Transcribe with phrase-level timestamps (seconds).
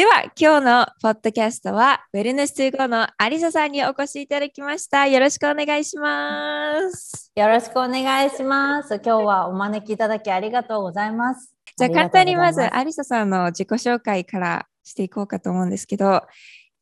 [0.00, 5.06] では、今日のポッドキャストは、ウェルネス2 5のアリサさんにお越しいただきました。
[5.06, 7.30] よろしくお願いします。
[7.36, 8.94] よろしくお願いします。
[9.04, 11.54] 今日はお招きいただきありがとうございます。
[11.76, 16.22] じゃあ、簡単にまず、アリサさんの自己紹介からしていこうかと思うんですけど、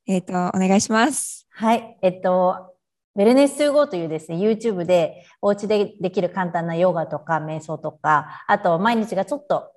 [0.07, 1.49] えっ、ー、と、お願いします。
[1.51, 1.99] はい。
[2.03, 2.77] えっと、
[3.17, 9.73] ウェルネス2 5というですね、YouTube でお家でできる簡単なヨガとか瞑想とか、あと毎日がちょっと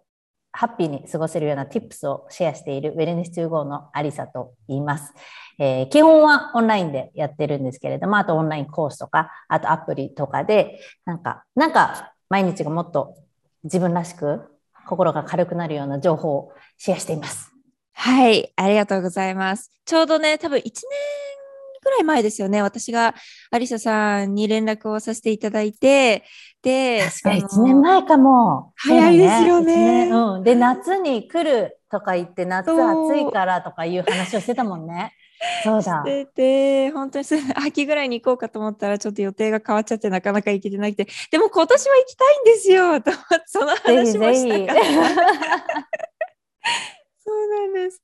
[0.53, 5.13] ハッピーに過ごせるような tips をシェアしているウェルネス2 5のアリサと言います。
[5.59, 13.15] えー、基本はオンラインでやってるんですけれども、あとオンラインコースとか、あとアプリとかで、なんか、なんか毎日がもっと
[13.63, 14.41] 自分らしく
[14.87, 17.51] 心が軽くなるような情報をシェアしています。
[17.93, 19.71] はい、ありがとうございます。
[19.85, 20.71] ちょうどね、多分1年
[21.91, 22.61] らい前ですよね。
[22.61, 23.15] 私が
[23.51, 26.23] アリサさんに連絡をさせていただいて、
[26.61, 28.73] で、確か1年前かも。
[28.75, 30.05] 早いですよね。
[30.05, 30.43] ねうん。
[30.43, 35.13] で、夏に来るとか言って、夏暑いからとかいう話をしてたもんね。
[35.63, 36.03] そうだ。
[36.05, 37.25] してて、本当に
[37.65, 43.11] 秋ぐらいに行こうかと思ったら、ちょっと予定が変わっちゃって、なかなか行けてなくて、でも今年は行きたいんですよ、と
[43.47, 45.91] その話もしたかった。
[47.31, 48.01] そうなんです。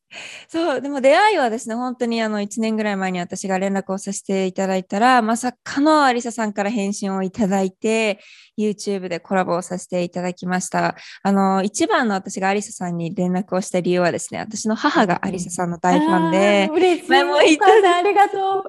[0.48, 8.20] そう、でも出会いはですね、本当にあの1年ぐらい前に私が連絡をさせていただいたら、まさかのアリサさんから返信をいただいて、
[8.58, 10.96] YouTube でコラボをさせていただきました。
[11.24, 17.10] あの、一番の私がアリサさんに連絡をした理由はですね、私の母がアリサさんの大ファンで、嬉しい。
[17.10, 18.64] 前も言ったありがとう。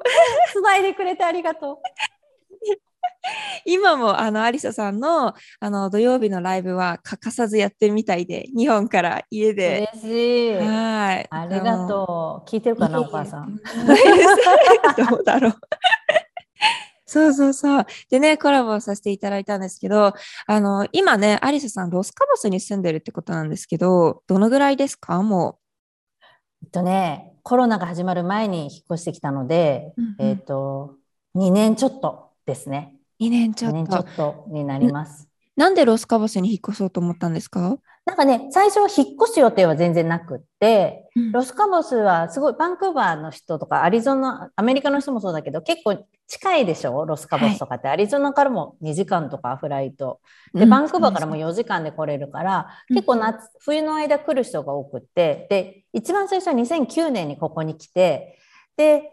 [0.52, 1.76] 繋いでくれてありがとう。
[3.64, 9.88] 今もあのアリサさんのあの土曜日のライブは欠かさずやってるみたいで日本から家で。
[9.92, 10.54] 嬉しい。
[10.54, 11.26] はい。
[11.30, 12.48] ありがとう。
[12.48, 13.56] 聞いてるかなお母さん。
[15.10, 15.52] どうだろう。
[17.06, 17.86] そうそうそう。
[18.10, 20.12] でね、コラボさせていただいたんですけど、
[20.46, 25.22] あの、今ね、アリサさん、ロスカボスに住んでるってことなんですけど、どのぐらいですか？
[25.22, 26.24] もう。
[26.64, 30.96] えっとね、コロナが始まる前に引っ越してきたので、うんうん、えっと、
[31.34, 32.97] 2年ちょっとですね。
[33.20, 33.76] 2年ちょっと。
[33.78, 35.28] 年ちょっとになります。
[35.56, 37.78] なんでロスカボスに引っ越そうと思ったんですか？
[38.06, 47.04] なんかね、最初は引っ越す予定は全然なくって、うん、ロスカボスはすごいバンクーバーの人とかアリゾナ、アメリカの人もそうだけど、結構近いでしょ？
[47.04, 50.20] ロスカボスとかって、はい、アリゾナからも2時間とかフライト。
[50.54, 58.38] で、バンクーバーからも4時間で来れるから、うん、結構夏、冬の間来る人が多くって、で、一番最初は2009年にここに来て、
[58.78, 59.10] で、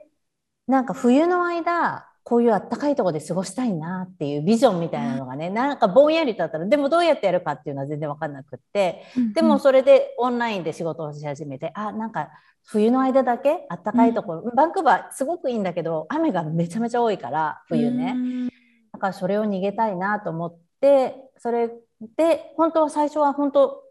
[0.67, 9.03] なんか冬の間、こういうあったかいところで過ごしたいなっていうビジョンみたいなのがね、なんかぼんやりとあったらでもどうやってやるかっていうのは全然分かんなくって、
[9.35, 12.29] でもそれでオンラインで仕事をし始めてあなんか
[12.65, 18.15] 冬の間だけあったかいところ、うん、バンクーバーすごくいいんだけど雨がめちゃめちゃ多いから冬ね、
[18.91, 21.69] だからそれを逃げたいなと思ってそれ
[22.17, 23.83] で本当は最初は本当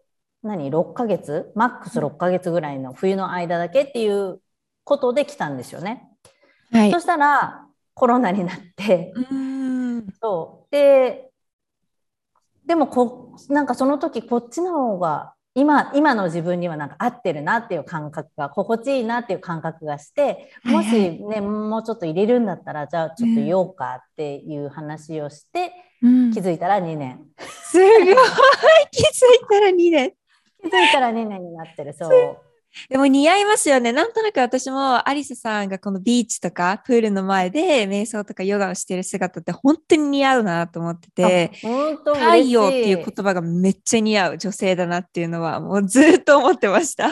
[0.42, 1.52] 何？6ヶ月？
[1.54, 4.40] マックス6ヶ月ぐらいの冬の間だけっていう
[4.82, 6.08] ことで来たんですよね。
[6.72, 7.63] はい、そしたら
[7.94, 9.12] コロナになって、
[10.20, 10.72] そう。
[10.72, 11.30] で
[12.66, 25.72] でもこなんかその時こっちの方が今今の自分にはなんか合ってるなっていう感覚が心地いいなっていう感覚がしてもしね、はいはい、もうちょっと入れるんだったらじゃあちょっと言おうかっていう話をして、
[26.02, 27.20] うん、気づいたら2年。
[27.38, 28.16] すごい。
[28.90, 30.12] 気づいたら2年。
[30.62, 31.92] 気づいたら2年になってる。
[31.92, 32.38] そう。
[32.88, 33.92] でも似合いますよね。
[33.92, 41.50] なんとなく私もアリスさんがこのビーチとかプールの前で瞑想とかヨガをしてる姿って本当に似合うなと思ってて、
[42.04, 47.10] 太陽っていう言葉がめっちゃ似合う女性だなっていうのはもうずっと思ってました。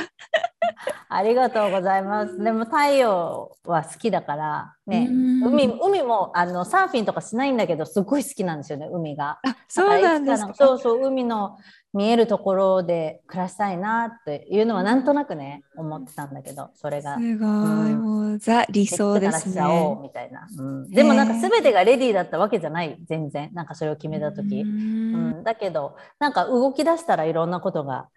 [1.09, 2.39] ありがとうございます。
[2.39, 9.39] でも太陽は好きだからね、海海もあのサーフィンとかしないんだけどすごい好きなんですよね海が。
[9.45, 10.55] あそうなんですか？
[10.55, 11.57] そうそう海の
[11.95, 17.17] 見えるところで暮らしたいなっていうのはなんとなくね思ってたんだけどそれが。
[17.17, 19.63] すごい、うん、もうザ理想ですね。
[20.03, 23.51] みたいな、うん、でもなんか全てがレディーだったわけじゃない全然。
[23.53, 28.09] なんかそれを決めた時、うん、だけどなんか動き出したらいろんなことが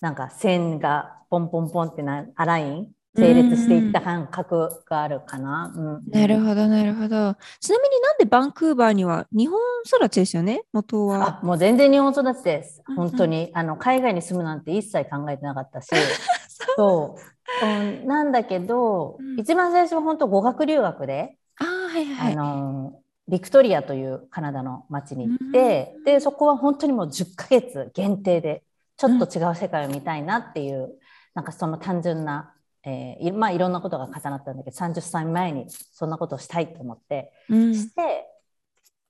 [0.00, 5.72] なんか線がポンポンポンってなアライン整列していった感覚があるかな？
[5.74, 7.36] うん、なるほど、なるほど。
[7.60, 11.40] ちなみになんでバンクーバーには日本育ちですよね、元は。
[11.42, 12.82] あもう全然日本育ちです。
[12.96, 13.50] 本当に。
[13.52, 15.88] あの海外に住むなんて一切考えてなかったし。
[16.76, 17.16] そ
[17.62, 18.06] う、うん。
[18.06, 28.62] なんだけど、うん、一番最初は本当語学留学で、あはいはい、あのビクトリアというカナダの町に行って、うん、でそこは本当にもう10ヶ月限定で
[29.00, 30.98] ちょっと違う世界を見たいなっていう、
[31.34, 38.24] なんかその単純なえー、まあいろんなことが重なったんだけど30歳前にそんなことをしたいと思って、うん、して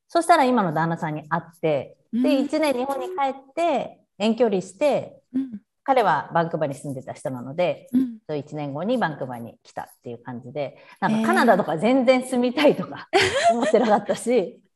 [0.09, 8.11] そしたら今の旦那さんに会って、うん、で1年日本に帰って遠距離して、うん、彼はバンクーバーに住んでた人なので、うん。
[8.29, 13.09] 1年後にバンクーバーに来たっていう感じでなんかカナダとか全然住みたいとか
[13.51, 14.61] 思ってなかったし、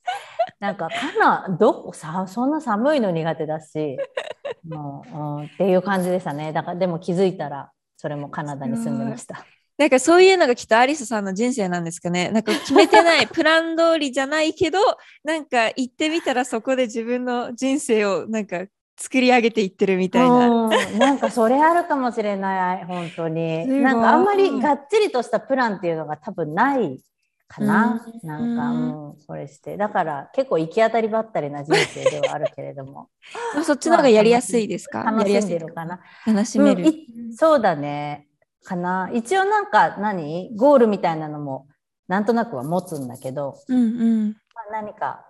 [0.64, 3.98] なんかカナどこさそんな寒いの苦手だし
[4.66, 9.44] もう、うん、っていう感じでしたねだからでも気づいたらそれもカナダに住んでました。
[9.76, 12.30] なんかそういうのがきっとアリスさんの人生なんですかね。
[12.30, 14.78] なんか決めてない、プラン通りじゃないけど、
[15.24, 20.48] なんか行ってみたらそこで自分の人生をなんか作り上げていってるみたいな。
[20.48, 27.00] うん、なんかそれあるかもしれない本当になんかあんまりがっちりとしたプランっていうのが多分ない
[27.48, 28.28] かな、うん。
[28.28, 29.76] なんかもうそれして。
[29.76, 33.08] だから結構行き当たりばったりな人生ではあるけれども。
[33.54, 34.98] ま あそっちの方がやりやすいですか？
[35.00, 36.00] や楽しんりやすいでるかな？
[36.26, 36.82] 楽しめる。
[36.84, 38.28] うんいそうだね。
[38.62, 39.10] かな。
[39.12, 40.50] 一応なんか何？
[40.56, 41.68] ゴールみたいなのも
[42.08, 43.84] なんとなくは持つんだけど、うんう
[44.26, 44.28] ん。
[44.54, 45.26] まあ、何か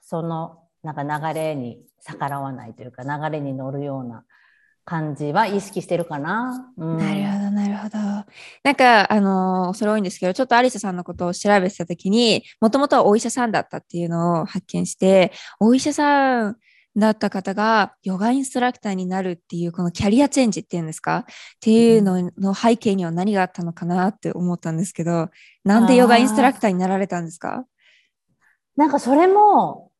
[0.00, 4.24] そのなんか流れに逆らわないというか流れに乗るような
[4.90, 6.72] 感じは意識してるかな。
[6.76, 7.98] うん、なるほど、なるほど。
[8.64, 16.56] なんか、あのーそれ多いんですけど、ちょっとアリスさんのことを調べてたときに、もともとはお医者さんだったっていうのを発見して、お医者さん
[16.96, 21.18] だった方がヨガインストラクターになるっていう、このキャリアチェンジっていうんですか？
[21.18, 21.24] っ
[21.60, 25.30] ていうのの背景には何があったのかなって思ったんですけど、
[25.62, 27.64] なんでヨガインストラクターになられたんですか？
[28.76, 29.92] なんかそれも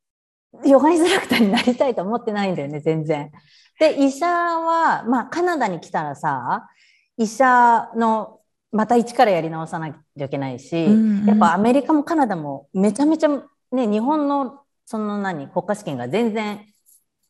[0.65, 3.31] ヨガインストラクターになりたいと思ってないんだよね全然。
[3.81, 6.69] で医者は、まあ、カナダに来たらさ
[7.17, 8.39] 医者の
[8.71, 11.27] また一からやり直さなきゃいけないし、うんうん。
[11.27, 16.67] やっぱアメリカもカナダもめちゃめちゃ、ね、日本のその何国家試験が全然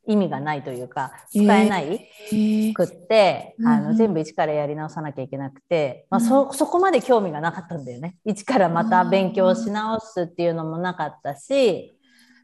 [0.06, 2.08] 意味がないというか使えない。
[2.74, 3.84] くって、あうんうん。
[3.92, 8.16] の全部一からやり直さなきゃいけなくて、まあ、そそこまで興味がなかったんだよね。
[8.24, 11.94] 一からまた勉強し直すっていうのもなかったし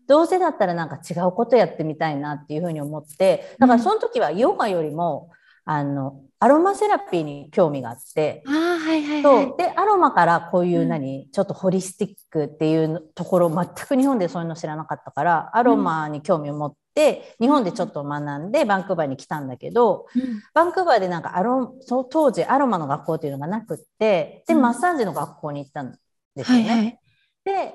[0.08, 5.30] どうせだったらなんか違うことやってみたいなっていうふうに思ってだからその時はヨガよりも
[5.64, 8.42] あのアロマセラピーに興味があって。
[8.46, 25.96] ああ、はいはいそはいうでアロマからこういううん何、ちょっとホリスティックっていうところ全く日本でそういうの知らなかったからアロマに興味を持って、日本でちょっと学んでバンクーバーに来たんだけど、うんバンクーバーでなんかアロそう当時アロマの学校っていうのがなくってでうんマッサージの学校に行ったん
[26.34, 26.68] ですよね。
[26.68, 26.98] はいはい。
[27.44, 27.74] で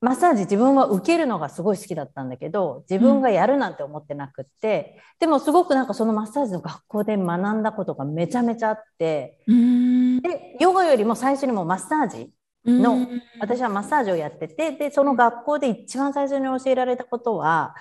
[0.00, 12.30] マッサージ自分は受けるのがすごい好きだったんだけど自分がやるなんて思ってなくって、でもすごくなんかそのマッサージの学校で学んだことがめちゃめちゃあってでヨガよりも最初にもうマッサージ
[12.64, 13.22] のうん。
[13.40, 17.74] 私はマッサージをやっててでその学校で一番最初に教えられたことは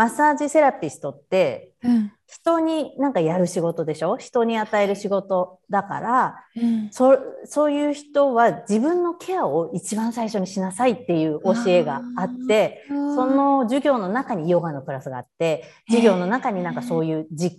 [0.00, 2.12] マッサージセラピストってうん。
[2.26, 4.16] 人になんかやる仕事でしょ？
[4.16, 6.88] 人に与える仕事だからうん。
[6.90, 17.54] そそういう人は自分のケアを一番最初にしなさいっていう教えがあってその授業の中にヨガのクラスがあって授業の中になんかそういう自己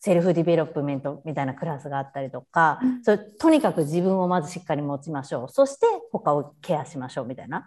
[0.00, 3.04] self development みたいなクラスがあったりとか、うん。
[3.04, 5.48] それとにかく自分をまずしっかり持ちましょう。
[5.48, 7.64] そして他をケアしましょうみたいな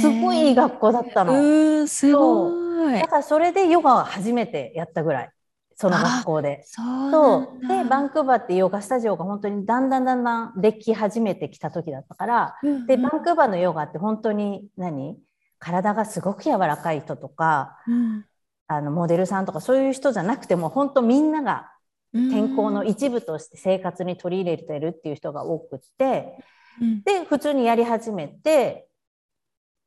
[0.00, 1.32] すごいいい学校だったうの。
[1.32, 2.50] ーん、すご
[2.90, 3.00] い。
[3.00, 3.08] だ。
[3.08, 5.30] からそれでヨガは初めてやったぐらい。
[5.74, 6.62] その学校で。
[6.66, 12.56] そうでバンクーバーってヨガスタジオが本当にだんだんだんだんでき始めてきた時だったから。
[12.62, 15.16] うんでバンクーバーのヨガって本当に何？
[15.58, 18.24] 体がすごく柔らかい人とかうん。
[18.66, 21.72] あのモデルさんとかそういう人じゃなくても本当みんなが
[22.12, 26.36] 健康の一部として生活に取り入れてるっていう人が多くって。
[26.80, 27.02] うん。
[27.02, 28.86] で普通にやり始めて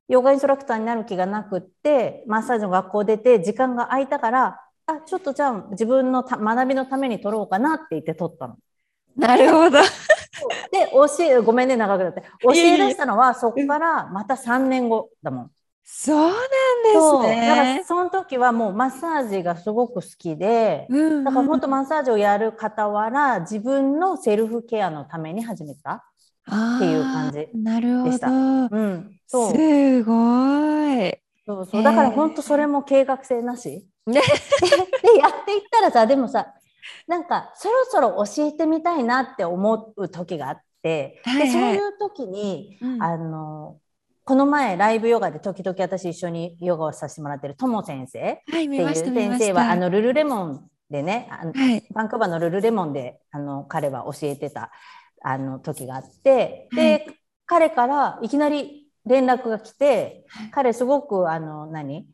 [0.07, 8.57] ヨガインストラクターになる気がなくってマッサージの学校出て時間が空いたからあちょっとじゃあ自分のた学びのために取ろうかなって言って取ったの。
[9.15, 9.79] なるほど。
[10.71, 15.51] で教えごめんね長くなって教いえ出したのはそこからまた3年後だもん。
[15.85, 17.83] そうなんですだからね。
[17.85, 26.05] その時はもうマッサージがすごく好きで、うんだから本当マッサージをやる傍ら自分のセルフケアのために始めた。
[26.45, 28.11] っていう感じあーなるほど。
[28.11, 30.13] でしたうん、そうすご
[30.93, 31.15] い。
[31.45, 33.87] そうそうだから本当それも計画性なし。
[34.05, 36.53] ででやっていったらさでもさ
[37.07, 43.77] なんかそろそろ教えてみたいなって思う時があって、はいはいでそういう時にうんあの
[44.25, 49.39] この前ライブヨガで時々私一緒にヨガをさせてもらってるとも先生はい、っていう先。
[49.39, 51.83] 生はあのルルレモンでねあのはい。
[51.93, 54.71] バンクーバーのルルレモンであの彼は教えてた
[55.23, 57.19] あの時があってで、はい。
[57.45, 60.51] 彼からいきなり連絡が来てはい。
[60.51, 62.07] 彼すごくあの何？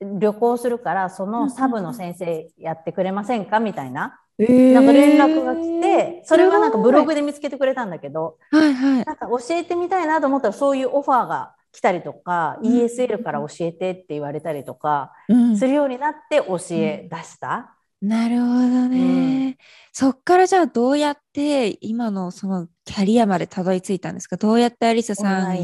[0.00, 3.58] 旅行するからそのサブの先生やってくれませんか？
[3.60, 4.20] みたいな。
[4.38, 9.04] なんか連絡が来てそれはなんかブログで見つけてくれたんだけどはいはい。
[9.04, 15.56] なんか教えてみたいなと思ったらそういうオファーが来たりとか、うん ESL から教えてって言われたりとかうん。
[15.56, 17.74] するようになって教え出した。
[18.00, 19.56] なるほどね、うん、
[19.92, 24.36] そっからじゃあどうやって今のそのキャリアまでたどり着いたんですか？
[24.36, 25.56] どうやってアリサさん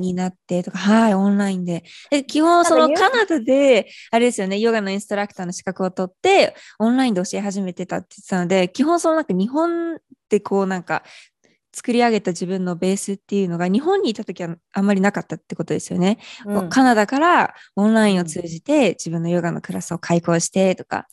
[0.00, 1.84] になってとか、はい、オンラインで。
[2.10, 9.98] で基本そのカナダで、あれですよね、ヨガのインストラクターの資格を取って、オンラインで教え始めてたって言ってたので、基本そのなんか日本
[10.30, 11.02] でこうなんか
[11.72, 16.18] 作り上げた自分のベースっていうのが日本にいた時はあんまりなかったってことですよね。
[16.44, 21.06] うん、カナダからオンラインを通じて自分のヨガのクラスを開講してとか、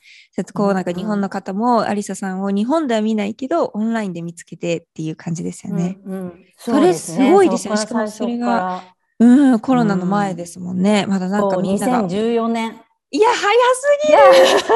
[0.54, 6.00] こうなんか日本の方もアリサさんを日本では見ないけどオンラインで見つけてっていう感じですよね。
[6.06, 7.80] うんうん、それすごいですよね。
[7.80, 8.84] しかもそれが、
[9.20, 11.06] うん、コロナの前ですもんね。
[11.08, 12.08] まだなんかみんなが。
[12.08, 12.82] 2014年。
[13.10, 14.68] いや、早すぎる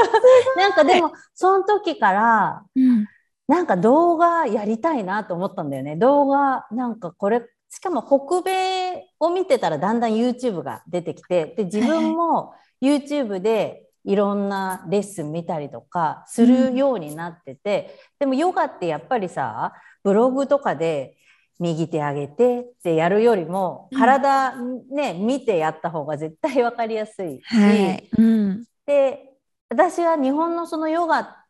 [0.56, 3.06] なんかでも、 その時から、うん
[3.52, 5.98] なんか動画やりたいなと思ったんだよね。
[5.98, 21.18] 動画、なんかこれ、しかも北米を見てたらだんだん YouTube が出てきて、で、自分も YouTube でいろんなレッスン見たりとかするようになってて、うん、でもヨガってやっぱりさ、ブログとかで
[21.60, 28.10] 右手上げてってやるよりも、体ね、うん、見てやった方が絶対分かりやすいし、はい。
[28.18, 29.34] うん、で、
[29.70, 31.41] 私は日本のそのヨガ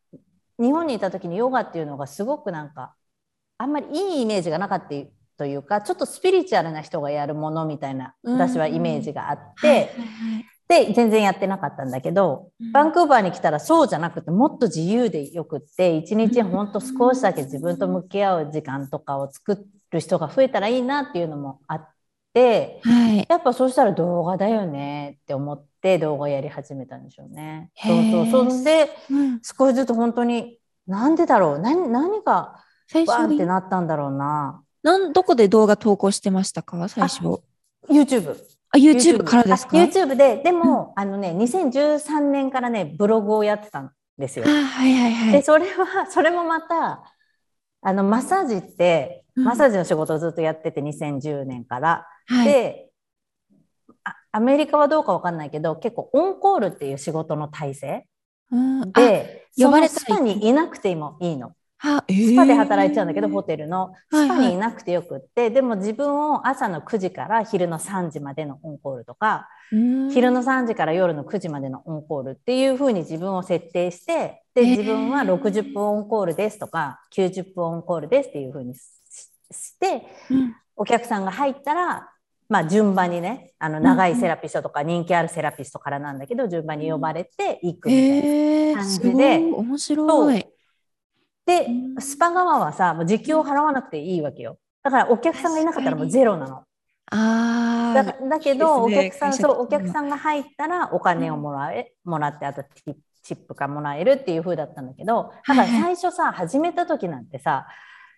[0.61, 2.93] 日本にいた時にヨガっていうのがすごくなんか
[3.57, 4.95] あんまりいいイメージがなかった
[5.37, 9.89] というかちょっとスピリチュアルな人がやるものみたいな私はイメージがあって、
[10.67, 21.89] で全然やってなかったんだけど、バンクーバーに来たらそうじゃなくてもっと自由でよくって一日ほんと少しだけ自分と向き合う時間とかを作る人が増えたらいいなっていうのもあっ
[22.33, 25.70] て、はい、やっぱそうしたら動画だよねって思って。
[25.81, 27.71] って動画やり始めたんでしょうね。
[27.75, 28.47] そうそう。
[28.47, 31.59] そんで、うん、少しずつ本当に、なんでだろう？
[31.59, 32.59] 何何が
[32.93, 34.61] バーンってなったんだろうな。
[34.83, 36.87] なんどこで動画投稿してましたか？
[36.87, 37.41] 最初。
[37.89, 38.35] YouTube。
[38.73, 44.45] あ、YouTube からですか ?YouTube で、でも、うん、あのね、2013年からね、ブログをやってたんですよ。
[44.45, 45.31] はいはいはい。
[45.31, 47.03] で、それは、それもまた、
[47.81, 52.07] あの、マッサージって、マッサージの仕事をずっとやってて、2010年から。
[52.27, 52.90] はい、で、
[54.31, 58.05] アメリカはどうかわかんないけど結構オンコールっていう仕事の体制
[58.93, 61.53] で呼ばれスパにいなくてもいいの。
[61.83, 63.95] スパで働いちゃうんだけど、ホテルの。
[64.11, 82.09] スパにいなくてよくって、はいはい、でも自分を朝の9時から昼の3時までのオンコールとか昼の3時から夜の9時までのオンコールっていうふうに自分を設定してで自分は60分オンコールですとか90分オンコールですっていうふうにして、うん、お客さんが入ったら
[82.51, 90.45] まあ、順番にねあの長いセラピストとか人気あるセラピストからなんだけど、順番に呼ばれていくみたいな感じで、えー、面白い。
[91.45, 91.67] で
[91.99, 94.57] スパ側はさもう時給を払わなくていいわけよ。
[94.83, 96.63] だからお客さんがいなかったらもうゼロなの。
[97.13, 102.65] あだだけど、ね、お客さんそうお客さんが入ったらお金をもらえ、もらってあと
[103.23, 107.65] チップがもらえるっていう風だったんだけどだから最初さ、始めた時なんてさ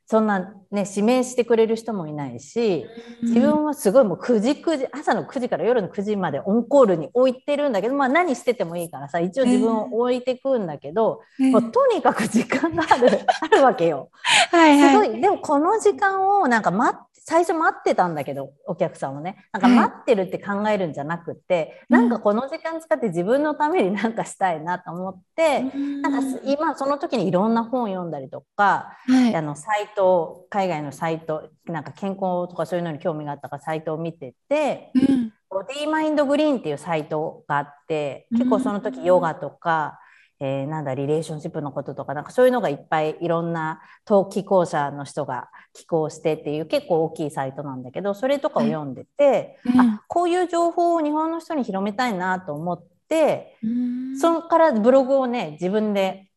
[0.06, 2.86] そんなね指名してくれる人もいないし
[3.22, 14.10] 自分はすごいもう9時9時朝の9時から夜の9時までオンコールに置いてるんだけど、まあ、何しててもいいからさ一応自分を置いてくんだけど、えー、もうとにかく時間がある あるわけよ。
[14.52, 15.22] はい、はい、すごい。
[15.22, 19.48] でもこの時間をなんか待って最初待ってたんだけどお客さんをね。
[19.54, 40.00] なんか待ってるって考えるんじゃなくて、うん、なんかこの時間使って自分のためになんかしたいなと思って、うん、なんか今その時にいろんな本を読んだりとか、はい、あのサイト海外のサイトなんか健康とかそういうのに興味があったからサイトを見てて、うん、ボディマインドグリーンっていうサイトがあって結構その時ヨガとか、
[40.46, 56.28] えー、なんだリレーションシップのこととかなんかそういうのがいっぱいいろんな登記校者の人が寄稿してっていう結構大きいサイトなんだけどそれとかを読んでて、うん、あこういう情報を日本の人に広めたいなと思って、うん、そこからブログをね自分で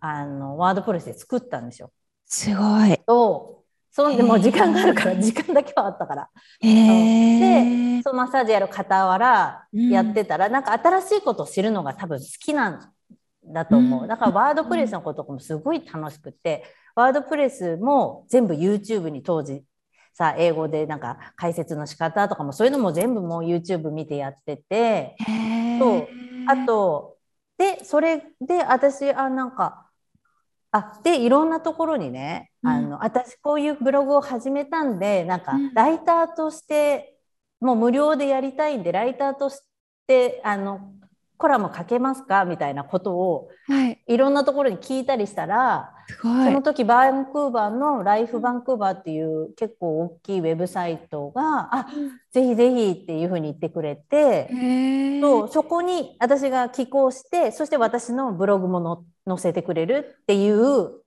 [0.00, 1.92] あのワードプレスで作ったんですよ。
[2.24, 2.98] すごい。
[3.06, 6.30] とそんでもう時間があるから 時間だけはあったから。
[6.62, 12.92] でそのマッサージやる傍らやってたら、うん、なんか新しいことを知るのが多分好きなん
[13.44, 14.06] だと思う。
[14.06, 19.62] だからワードプレスのこともすごい楽しくて、ワードプレスも全部 YouTube に当時
[20.12, 25.16] さ英語でなんか解説の仕方とかもそういうのも全部もう YouTube 見てやってて
[25.78, 26.08] そう。
[26.48, 27.16] あと
[27.58, 29.86] でそれで私あなんか
[30.72, 37.16] あでいろんなところにね、うん、あの私こういうブログを始めたんでなんかライターとして、
[37.60, 39.60] もう無料でやりたいんでライターとし
[40.06, 40.92] てあの
[41.40, 42.44] コラム書けますか？
[42.44, 51.86] みたいなことを、はい、いろんなところに聞いたりしたらその時バンクーバーのライフバンクーバーっていう結構大きいウェブサイトが「あ
[52.30, 54.50] ぜひぜひ」っていうふうに言ってくれて
[55.22, 60.58] そうそこに私が寄稿してそして私のブログもの載せてくれるっていう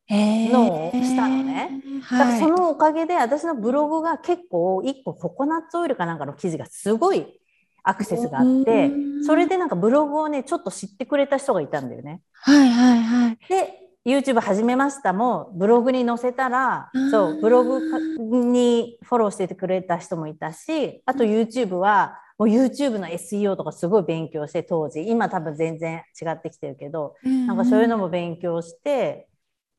[0.09, 1.81] のをしたのね。
[2.11, 7.39] だからそのおかげで私のブログが結構1個ココナッツオイルかなんかの記事がすごい
[7.83, 8.91] アクセスがあって、
[9.25, 12.21] それでなんかブログをね、ちょっと知ってくれた人がいたんだよね。
[12.33, 13.37] はいはいはい。
[13.49, 17.79] で、YouTube 始めましたもブログに載せたら、そう、ブログ
[18.19, 29.29] にフォローしててくれた人もいたし、あと YouTube は、もう YouTube の SEO とかすごい勉強して当時、今多分全然違ってきてるけど、なんかそういうのも勉強して、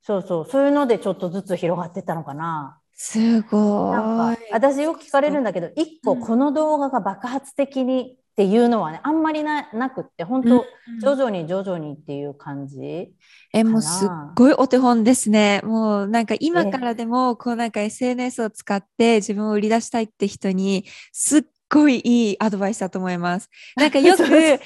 [0.00, 2.80] そうそう、そういうのでちょっとずつ広がってったのかな。
[2.94, 4.36] すごい。
[4.52, 10.64] 私よく聞かれるんだけど、一個この動画が爆発的にっていうのはね、あんまりななくって、本当、
[11.00, 13.12] 徐々に徐々にっていう感じ。
[13.52, 15.60] え、もうすっごいお手本ですね。
[15.64, 21.42] もうなんか今からでも、こうなんか SNS を使って自分を売り出したいって人に、すっ
[21.74, 23.50] ごいいいアドバイスだと思います。
[23.76, 24.60] なんかよく、え、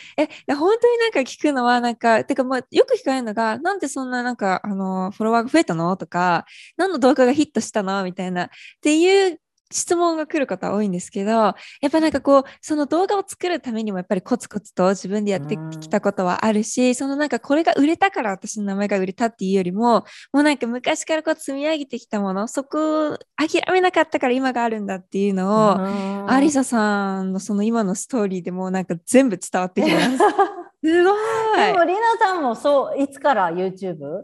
[0.54, 5.96] 本当になんか聞くのは、なんか、てかまあ、よく聞かれるのが、なんでそんななんか、あの、フォロワーが増えたの？
[5.96, 6.44] とか、
[6.76, 8.04] 何の動画がヒットしたの？
[8.04, 8.48] みたいな、っ
[8.82, 11.54] ていう質問が来る方多いんですけど、や
[11.86, 30.18] っぱなんかこう、その動画を作るためにもやっぱりコツコツと自分でやってきたことはあるし、そのなんかこれが売れたから私の名前が売れたっていうよりも、もうなんか昔からこう積み上げてきたもの、そこを諦めなかったから今があるんだっていうのを、アリサさんのその今のストーリーでもなんか全部伝わってきます。
[30.84, 31.66] すごい。
[31.66, 34.22] でも、リナさんもそう、いつから YouTube?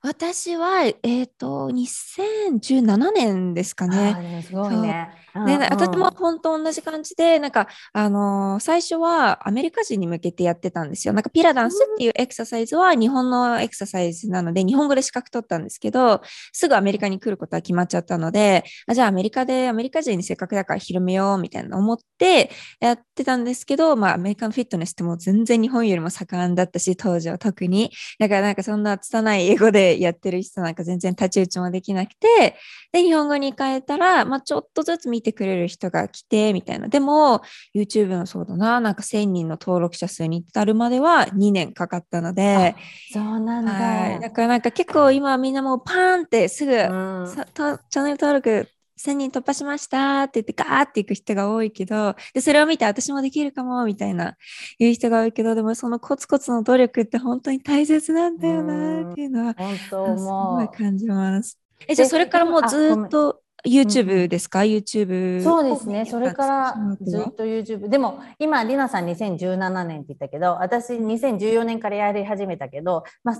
[0.00, 4.44] 私は、えっ、ー、と、2017年ですかね。
[4.46, 5.10] すごいね。
[5.44, 11.14] で、私も本当同じ感じで、なんか、あのー、最初はアメリカ人に向けてやってたんですよ。
[11.14, 22.50] なんかピラダンスっていうエクササイズは日本のエクササイズなので、日本語で資格取ったんですけど、すぐアメリカに来ることは決まっちゃったので、あじゃあアメリカでアメリカ人にせっかくだから広めようみたいな思って
[22.80, 27.90] やってたんですけど、まあアメリカンフィットネスってもう全然日本よりも盛んだったし、当時は特に。
[28.18, 32.56] だからなんかそんな拙い英語でやってる人なんか全然太刀打ちもできなくて、
[32.92, 36.88] で、日本語に変えたら、まあちょっとずつ見てくれる人が来て、みたいな。
[36.88, 37.42] でも、
[37.74, 42.74] YouTube のそうだな、なんか1000人の登録者数に至るまでは2年かかったので、
[43.12, 43.72] そうなんだ。
[43.72, 44.20] はい。
[44.20, 48.68] だからなんか結構今みんなもうパーンってすぐ、うん、チャンネル登録
[48.98, 54.36] 1000人突破しましたって言ってガーっていく人が多いけど、で、それを見て私もできるかもみたいな
[54.78, 61.58] 言う人が多いけど、でもそのコツコツの努力って本当に大切なんだよなっていうのは、本当すごい感じます。
[61.86, 65.42] え、じゃあそれからもうずっと YouTube ですか、うん、?YouTube。
[65.42, 66.04] そうですね。
[66.06, 67.88] それからずっと YouTube。
[67.88, 73.36] でも今、りなさん2017年って言ったけど、私2014年からやり始めたけど、まあ、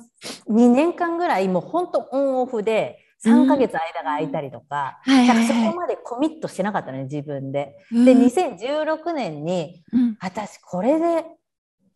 [0.50, 7.76] 2年間ぐらいもう本当オンオフで、3ヶ月間が空いたりとか、うん、かそこまでコミットしてなかったね、自分で。
[7.92, 9.82] うん、で、2016年に、
[10.20, 11.24] 私これで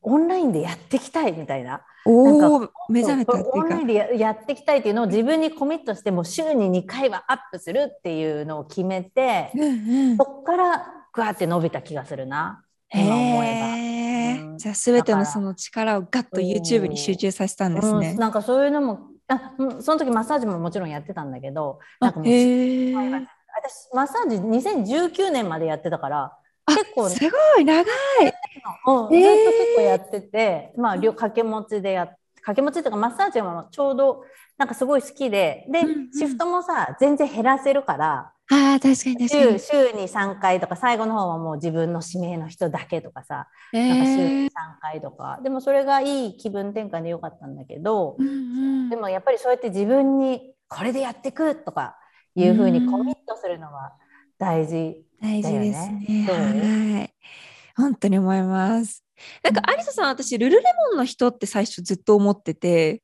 [0.02, 1.82] オンラインでやっていきたいみたいな。
[2.04, 3.58] おお目覚めたっていうか。
[3.58, 12.64] オンラインでやっていきたいっていうのを自分にコミットしても週に2回はアップするっていうのを決めて、うんうん、そこからグワーって伸びた気がするな。
[12.92, 13.60] 今思え
[14.40, 14.48] ば。
[14.50, 18.10] うん、じゃあ全てのその力をガッと YouTube に集中させたんですね。
[18.10, 22.34] うん、なんかそういうのもあその時マッサージももちろんやってたんだけどなんかもう私
[23.94, 28.32] マッサージ2019年までやってたから結構、ね、すごい長い、うん、ずっ
[28.86, 29.16] と結
[29.76, 34.24] 構やってて、まあ掛け持ちでや掛け持ちっていうかマッサージはちょうど
[34.58, 35.80] なんかすごい好きでで、
[36.16, 39.58] シフトもさ全然減らせるからあ確かに確かに。
[39.58, 45.40] 週週に3回とか最後の方はもう自分の指名の人だけとかさ、えー、なんか週に3回とか。
[45.42, 48.30] でもそれがいい気分転換でよかったんだけど、うんう
[48.86, 51.96] ん、でもやっぱりそうやって自分にこれでやっていくとか
[52.34, 53.92] いうふうにコミットするのは
[54.38, 56.26] 大事大事ですね。
[56.28, 57.14] はい。
[57.76, 59.04] 本当に思います。
[59.42, 63.02] なんか、アリサさん、私、ルルレモンの人って最初ずっと思ってて、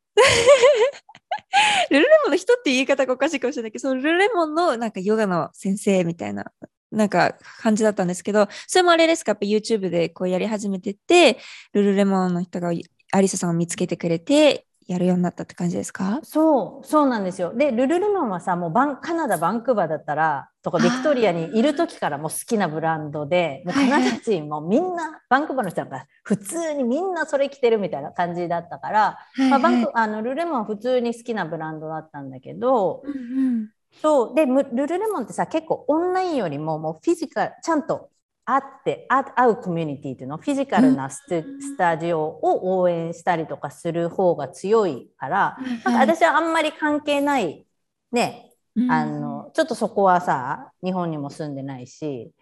[1.91, 6.53] ルルレモンの人って言い方がおかしいかもしれないけど、そのルルレモンのなんかヨガの先生みたいな、
[6.91, 11.39] なんか感じだったんですけど、それもあれですか、やっぱ YouTube でこうやり始めてて、
[11.73, 12.73] ルルレモンの人が
[13.13, 16.19] アリサさんを見つけてくれて、やるようになったって感じですか？
[16.23, 17.53] そうそうなんですよ。
[17.55, 29.19] でルルルマンはさもうバンカナダバンクーバーだったらとかビクトリアにいる時からもう好きなブランドでもうカナダ人もみんな、バンクーバーの人なんか普通にみんなそれ着てるみたいな感じだったから、
[29.51, 33.71] まあ、バンクあのルルレモンは普通に好きなブランドだったんだけど、うんうん、
[34.01, 34.35] そう。
[34.35, 38.09] でルルレモンってさ結構オンラインよりももうフィジカルちゃんと
[38.51, 47.67] 会って会うコミュニティっていうのフィジカルなスタジオを応援したりとかする方が強いから、なんか私はあんまり関係ない
[48.11, 48.55] ね、
[48.89, 52.33] あのちょっとそこはさ日本にも住んでないし、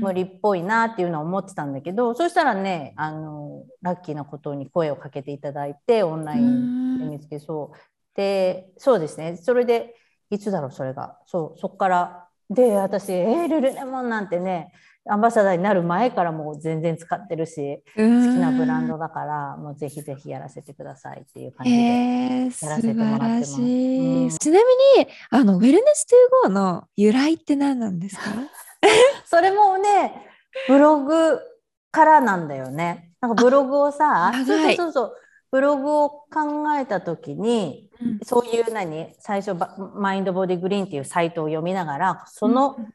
[0.00, 7.78] 無理っぽいなっていうのは思ってたんだけどそしたらねあのラッキーなことに声をかけていただいてオンラインで見つけそう。
[8.14, 9.36] でそうですね。
[9.36, 9.94] それで
[10.30, 11.18] いつだろうそれが。
[11.26, 12.26] そうそっから。
[12.48, 14.72] で私えー、ルルレモンなんてね
[15.08, 18.06] アンバサダーになる前からもう全然使ってるし好き
[18.38, 23.60] なブランドだからもうぜひぜひやらせてくださいっていう感じでやらせてもらってます。
[23.60, 24.58] うん、ちな
[24.96, 26.06] みにあのウェルネス
[26.44, 28.24] 2 GO の由来って何なんですか？
[29.24, 30.26] それもね
[30.68, 31.40] ブログ
[31.90, 33.10] からなんだよね。
[33.20, 35.16] なんかブログをさそうそうそう
[35.50, 36.26] ブログを考
[36.78, 39.58] えた時に、うん、そういう何最初
[39.94, 42.94] マインドボディグリーンっていうサイトを読みながらその、うん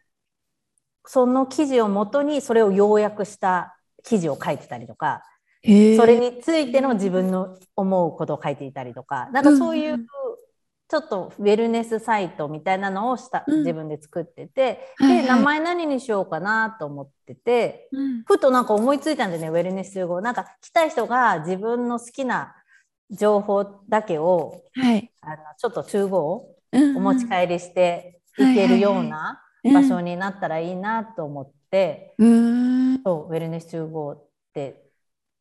[1.05, 5.23] その記事をもとにそれを要約した記事を書いてたりとか、
[5.63, 5.69] そ
[6.05, 10.05] れについての自分の思うことを書いていたりとか、なんかそういう
[10.87, 17.89] ちょっとウェルネスサイトみたいなのをした、自分で作ってて、で、名前何にしようかなと思ってて、
[18.27, 20.21] ふとなんか思いついたんでね、ウェルネス集合。
[20.21, 22.55] なんか来た人が自分の好きな
[23.09, 29.41] 情報だけを、はい、あのちょっと集合お持ち帰りしていけるような、
[29.73, 34.83] 場所になったらいいなと思って、うん、そうウェルネス集合って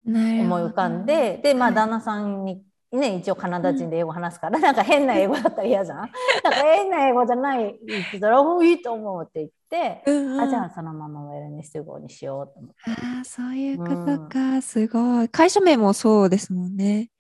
[0.07, 2.63] 思い浮かんででまあ旦那さんに
[2.95, 5.99] ね、一応カナダ人で英語話すから、うん、なんか変な英語だったら嫌じゃん。
[5.99, 6.13] なんか
[6.53, 12.77] 変な英語じゃないって言ったら、いいと思うって言って、うんうん、あじゃあそのままウェルネス集合にしようと思って。
[12.87, 15.29] あそういうことか、うん、すごい。
[15.29, 17.11] 会社名もそうですもんね。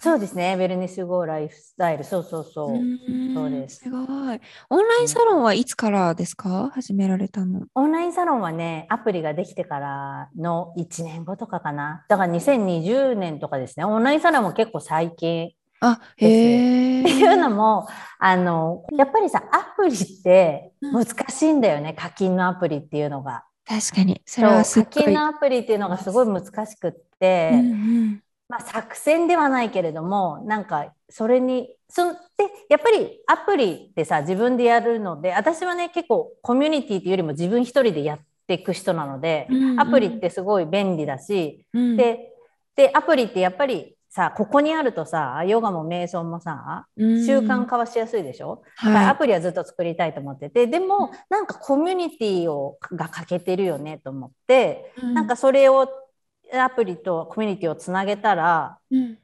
[0.00, 2.74] そうですね、ウェルネスゴーライフスタイル、そうそうそう。
[2.74, 3.76] うそうです。
[3.76, 4.40] すごい。
[4.70, 7.62] オンラインサロンはいつからですか、始められたの。
[7.74, 12.04] オンラインサロンはね、アプリができてからの1年後とかかな。
[12.08, 15.52] だから2020年とかですね、オンラインサロンも結構最近。
[15.80, 17.86] あへっていうのも
[18.18, 23.44] あのやっぱりさアプリって難しいんだよね、課金のアプリっていうのが。
[23.66, 24.20] 確かに。
[24.26, 27.64] それは課金のアプリっていうのがすごい難しくって、うんう
[28.06, 32.18] んまあ、作戦ではないけれどもなんかそれにそで
[32.68, 42.32] やっぱりアプリってさ自分でやるので私はね結構コミュニティというよりも自分一人でやっていく人なので、うんうん、アプリってすごい便利だし、うん、で
[42.76, 55.88] でアプリってやっぱりさここにあるとさヨガも瞑想もさ習慣化はしやすいでしょ、うん、だからアプリはずっと作りたいと思ってて、はい、でもなんかコミュニティをが欠けてるよねと思って、うん、なんかそれを
[56.52, 59.18] アプリとコミュニティをつなげたら、うん、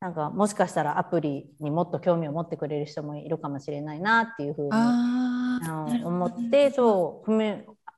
[0.00, 7.32] なんかもしかしたらアプリにもっと興味を持ってくれる人もいるかもしれないなっていうふうに思ってそう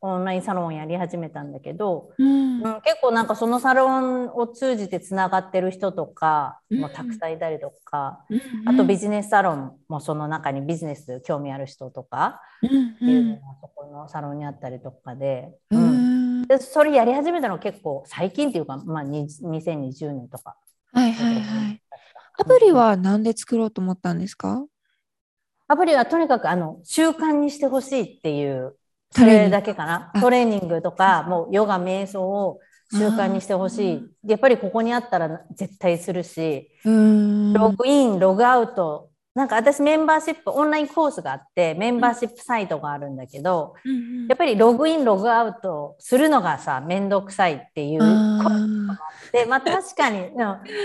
[0.01, 15.51] オンラインサロンをやり始めたんだけど、うん、うん、結構なんかそのサロンを通じてつながってる人とかもたくさんいたりとか、うん、あとビジネスサロンもその中にビジネス興味ある人とかっていうのがそこのサロンにあったりとかで。
[15.73, 20.57] うんでそれやり始めたの結構最近っていうか、まあ、2020年とか。
[20.93, 21.83] はいはいはい。
[22.39, 24.65] アプリは何で作ろうと思ったんですか？
[25.67, 28.77] アプリはとにかくあの習慣にしてほしいっていう
[29.11, 30.13] それだけかな。
[30.21, 32.61] トレーニングとかもうヨガ瞑想を
[32.93, 34.03] 習慣にしてほしい。
[34.25, 39.08] やっぱりここにあったら絶対するしログインログアウト
[39.39, 48.01] なんか私メンバーシップオンラインコースがあってメンバーシップサイトがあるんだけど、うん、やっぱりログインログアウトするのがさ面倒くさいっていう
[49.31, 50.33] でまあ確かに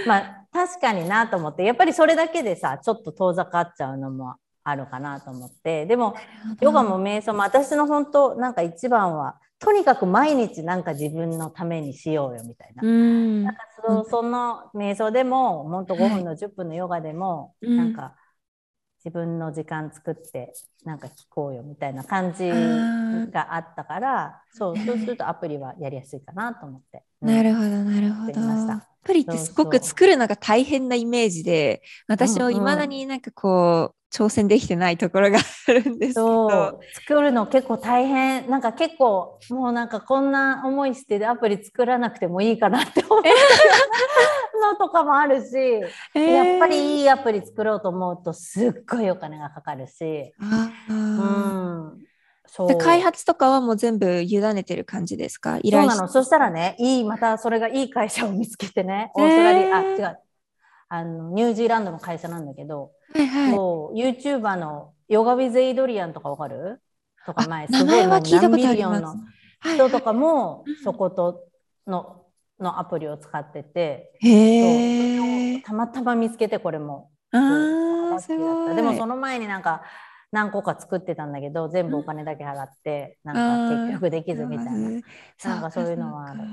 [0.05, 6.13] まあ確かになと思ってやっぱりそれだけでさちょっと遠ざかっちゃうのもあるかなと思ってでも
[6.61, 12.83] ヨガも瞑想も私の本当なんか一番はとにかく毎日なんか自分のためにしようよみたいな。
[12.83, 18.13] なんかそその瞑想でも本当5分の10分のヨガでも、なんか
[19.05, 20.53] 自分の時間作って
[20.85, 22.49] なんか聞こうよみたいな感じ
[23.31, 27.03] があったからそうそうするとアプリはやりやすいかなと思って。
[27.21, 28.39] うん、なるほどなるほど。
[28.39, 36.79] アプリってすごく作るのが大変なイメージで私もいまだになんかこう、挑戦できてないところがあるんですけど。
[36.93, 38.47] 作るの結構大変。
[38.47, 43.23] なんか結構もうなんかこんな思いしてアプリ作らなくてもいいかなって思う
[44.71, 50.33] のとかもあるし、えー、やっぱりいいアプリ作ろうと思うとすっごいお金がかかるし。
[50.89, 51.97] うん。
[52.47, 52.77] そう。
[52.77, 55.59] 開発とかはもう全部委ねてる感じですか？
[55.63, 56.07] そうなの。
[56.07, 59.11] そしたらねいいまたそれがいい会社を見つけてね。
[59.15, 60.19] オーストラリア、えー、あ違う。
[60.89, 66.81] あのニュージーランドの会社なんだけど、はいはい、そう YouTuber の Yoga With Adriene とかわかる？
[67.25, 67.85] とか前す。
[67.85, 69.15] ごい何 million の
[69.63, 71.45] 人とかもそこと
[71.87, 72.22] の
[72.63, 74.09] のアプリを使ってて。
[75.63, 77.11] たまたま見つけてこれも。
[77.31, 78.75] ああ、すごい。
[78.75, 79.83] でもその前になんか
[80.31, 85.01] 何個か作ってたんだけど全部お金だけ払って、なんか結局できずみたいな。
[85.43, 86.39] なんかそういうのはある。
[86.41, 86.45] う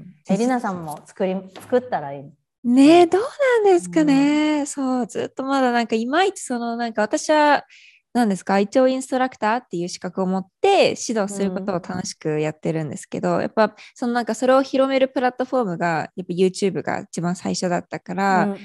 [0.00, 0.06] ん。
[0.28, 2.24] エリナさんも作り作ったらいい。
[2.64, 4.66] ねえ、どうなんですかね。
[4.66, 7.64] そう、ずっとまだなんかいまいちそのなんか私は
[8.14, 18.58] 何ですか、一応インストラクターっていう資格を持って指導することを楽しくやってるんですけど、やっぱそのなんかそれを広めるプラットフォームがやっぱ YouTube が一番最初だったから、うん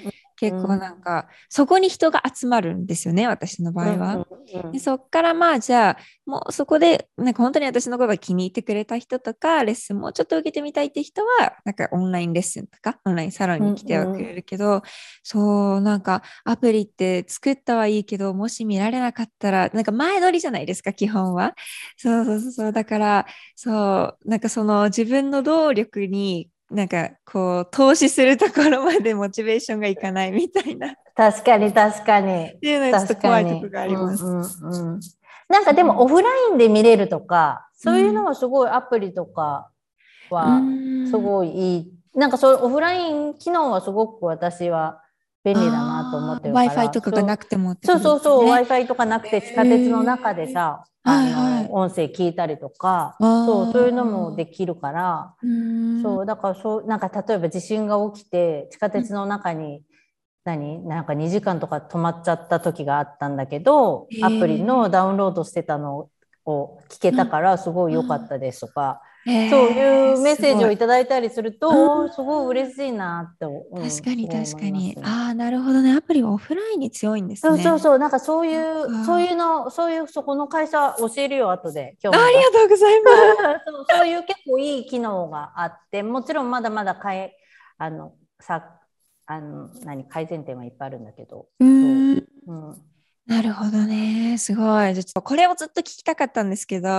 [0.43, 4.13] 結構なんか、そこに人が集まるんですよね、私の場合は。
[4.15, 4.33] うんうん
[4.71, 14.83] でそっからまあじゃあもうそこでなんか本当に私のことが気に入ってくれた人とかレッスンもうちょっと受けてみたいって人はなんかオンラインレッスンとかオンラインサロンに来てはくれるけど、
[15.23, 21.55] そうなんかアプリって作ったはいいけどもし見られなかったらなんか前乗りじゃないですか基本は。
[21.97, 22.71] そうそうそうそう。
[22.73, 23.25] だから
[23.55, 32.51] そうなんかその自分の動力になんかこう投資するところまでモチベーションがいかないみたいなっ確かに確かに。
[32.59, 34.25] ていうのはちょっと怖いとこがあります。
[34.25, 34.99] うんうんうん
[35.49, 39.69] なんかでもオフラインで見れるとか、そういうのはすごいアプリとか
[40.31, 41.93] はうんすごいいい。
[42.15, 45.02] なんかそうオフライン機能はすごく私は
[45.43, 46.73] 便利だなと思ってるから。
[46.73, 51.63] Wi-Fi とかがなくてもそうそうそう、ね Wi-Fi とかなくて地下鉄の中でさ、あはいはい。
[51.65, 56.01] の音声聞いたりとか、そうそういうのもできるから、うん。
[56.01, 59.83] そうだからそうなんか例えば地震が起きて地下鉄の中に、
[60.45, 60.85] 何？
[60.85, 66.09] なんか2時間とか止まっちゃった時があったんだけどアプリのダウンロードしてたの
[66.45, 69.01] を聞けたからすごい良かったですとか、
[69.49, 74.97] そういうメッセージをすいただいたりすると、すごい嬉しいなって、うんごい確かに確かに。
[75.03, 75.93] ああ、なるほどね。
[75.93, 77.57] アプリはオフラインに強いんですね。
[77.57, 81.97] そうそうそう、なんかそういう、そういうの、そういう、そこの会社教えるよ、後で。
[82.03, 83.65] 今あ日ありがとうございます。
[83.67, 87.35] そうそういう結構いい機能があって、もちろんまだまだかえ、
[87.77, 88.79] あの、さ、
[89.25, 91.47] あの、何、改善点はいっぱいあるんだけど。
[91.59, 92.92] うーんうん。
[93.25, 94.37] なるほどね。
[94.37, 94.65] すごい。
[94.65, 96.89] じゃあちょっとこれをずっと聞きたかったんですけど、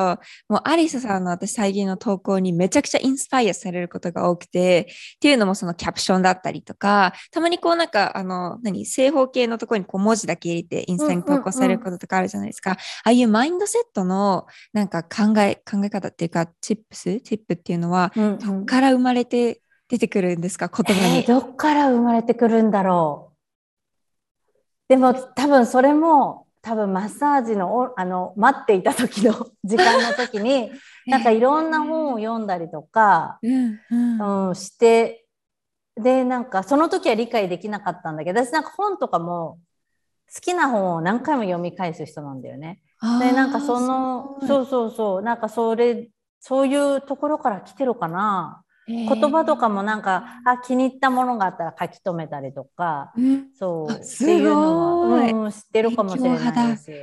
[0.48, 12.70] もうアリサさんの私最近の投稿にめちゃくちゃインスパイアされることが多くて、っていうのもそのキャプションだったりとか、たまにこうなんか、あの、何、正方形のところにこう文字だけ入れてインスタに投稿されることとかあるじゃないですか。
[12.72, 21.16] ああいうマインドセットのなんか考え、考え方っていうか、チップス、チップっていうのは、うんどっから生まれて出てくるんですか、言葉に。
[21.18, 23.33] えーどっから生まれてくるんだろう。
[24.88, 30.72] でも多分それも多分マッサージのおあの待っていた時の 時間の時に
[31.06, 35.26] なんかいろんな本を読んだりとか、うんうんうん、して
[35.94, 39.58] でなんかその時は理解できなかったんだけど私なんか本とかも
[40.34, 42.80] 好きな本を何回も読み返す人なんだよね。
[43.20, 46.08] でなんかそのうそうそうそうなんかそれ
[46.40, 48.63] そういうところから来てるかな。
[48.86, 53.48] 言葉とかもなんかあ気に入ったものがあったら書き留めたりとかうん。
[53.54, 54.04] そうあって
[54.36, 56.84] いうのは、すごいうん、知ってるかもしれないです。
[56.86, 56.94] そう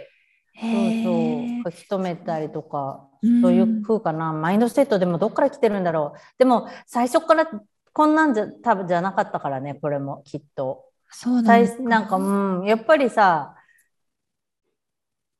[0.53, 3.41] へそうー書き留めたりとかうん。
[3.41, 6.19] そういう風かな、マインドセットでもどっから来てるんだろう。
[6.37, 7.47] でも最初から
[7.93, 10.85] こんなんじゃ多分じゃなかったからねこれもきっと。
[11.09, 12.65] そうなんなんかうん。
[12.65, 13.55] やっぱりさ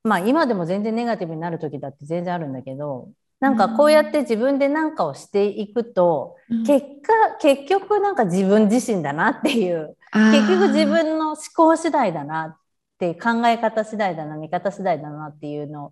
[0.04, 3.10] まあ今でも全然ネガティブになる時だって全然あるんだけど
[3.42, 6.64] なんかこうやって自分で何かをしていくと、うん。
[6.64, 9.98] 結果結局なんか自分自身だなっていう。
[10.14, 12.58] 結局自分の思考次第だなっ
[13.00, 15.92] て考え方次第だな見方次第だなっていうの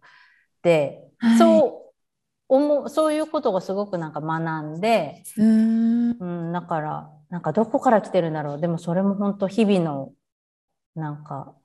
[0.61, 1.37] で、はい。
[1.39, 1.89] そう
[2.47, 6.17] 思うそういうことがすごくなんか学んで、うーん。
[6.19, 8.61] うん、だからなんかどこから来てるんだろう。
[8.61, 10.11] でもそれも本当日々の
[10.93, 11.55] なんか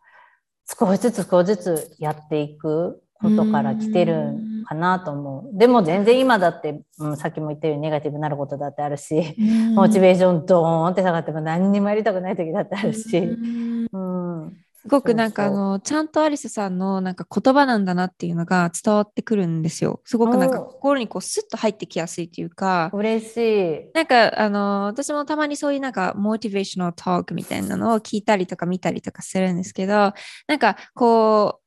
[0.66, 5.58] 少しずつ少しずつやっていくことから来てるんかなと思う。
[5.58, 9.34] でも全然今だって、うん、さっきも言ったようにネガティブになることだってあるし、
[9.74, 13.18] モチベーションドーンって下がっても何にもやりたくない時だってあるし。
[13.18, 20.02] うんうんすごくなんかあのちゃんとアリスさんのなんか言葉なんだなっていうのが伝わってくるんですよ。
[20.04, 23.90] すごくなんかお心にこうスッと入ってきやすいっていうか、嬉しい。
[23.94, 30.12] なんかあの私もたまにそういうなんかモチベーショナルトークみたいなのを聞いたりとか見たりとかするんですけど、
[30.48, 31.63] なんかこう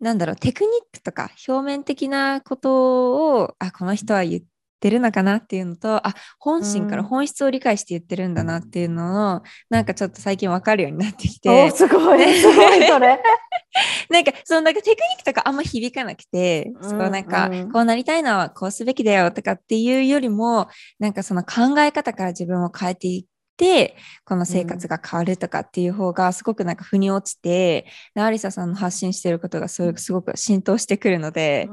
[0.00, 4.42] なんだろうテクニックとか表面的なことをあこの人は言っ
[4.78, 11.48] てるのかなっていうのとあ本心からうん本質を理解して言ってるんだなっていうのを、なんかちょっと最近わかるようになってきて。
[11.48, 13.20] おすごい、すごい、それ。
[14.10, 31.68] なんか、そのなんかテクニックとかあんま響かなくて、うんそうなんか、うんこうなりたいのはこうすべきだよとかっていうよりも、なんかその考え方から自分を変えていてこの生活が変わるとかっていう方がすごくなんか腑に落ちて、うん、アリサさんの発信してることがすごく浸透してくるので、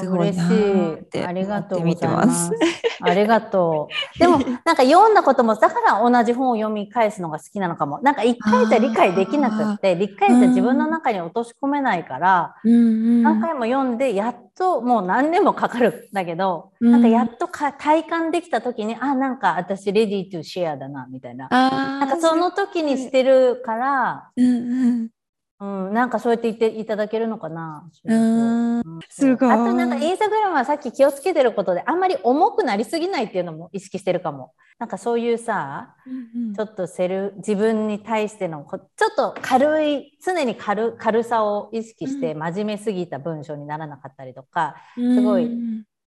[0.00, 0.50] すごいなっ
[1.08, 2.50] て思って見てます。
[3.00, 4.18] ありがとう。
[4.18, 8.00] でもなんか読んだこともだから同じ本を読み返すのが好きなのかも。
[8.00, 21.48] なんか一回じゃ理解できなくって理解じゃ自分の中に落とし込めないから、うん、何回も読んでやっともう何年もかかるんだけど、うん、なんかやっとか体感できた時にあなんか私レディートゥシェアだなみたいな。
[21.48, 25.08] なんかその時にしてるから、うんうん
[25.60, 27.88] うん、なんかそうやって言っていただけるのかな。
[28.04, 29.50] うん、すごい。
[29.50, 34.52] あとなんかインスタグラムはさっき気をつけてることであんまり重くなりすぎないっていうのも意識してるかも。
[34.78, 45.50] なんかそういうさ、うんうん、ちょっとセル自分に対してのちょっと軽い常に軽軽さを意識して真面目すぎた文章にならなかったりとか、うん、すごい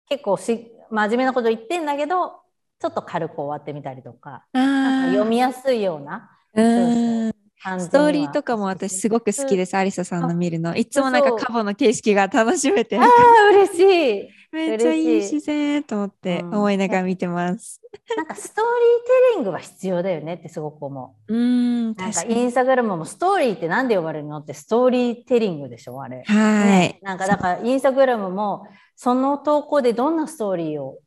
[0.07, 2.41] 結構し真面目なこと言ってんだけど
[2.79, 6.29] ちょっと軽く終わってみたりとかか読みやすいような。
[6.53, 7.40] うん
[7.79, 10.75] ストーリーとかも私すごく好きです、アリサさんの見るの。
[10.75, 12.97] いつもなんかカボの景色が楽しめて。
[12.97, 13.07] ああ、
[13.53, 13.79] 嬉し
[14.25, 14.29] い。
[14.51, 17.79] めっちゃいい自然と思って思いながら見てます。
[18.09, 21.33] うん、なんかストーリーテリングは必要だよねってすごく思う。
[21.33, 21.93] うん。
[21.93, 26.23] なんかインスタグラムもストーリーって何で呼ばれるのってストーリーテリングでしょあれ。
[26.25, 26.99] はい、ね。
[27.01, 30.97] なんかだからインスタグラムもその投稿でどんなストーリーを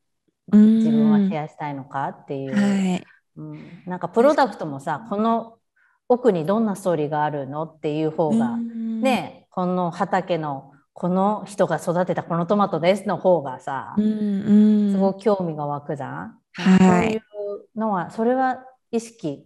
[0.51, 2.55] 自分はシェアしたいのかっていう。
[2.55, 3.05] はい、
[3.37, 5.59] うん、なんかプロダクトもさこの
[6.09, 16.39] 奥にどんなストーリーがあるのっていう方が、ねこの畑のこの人が育てたこのトマトですの方がさ、すごく興味が湧くじゃん？
[16.53, 17.23] はい、そういう
[17.79, 19.45] のはそれは意識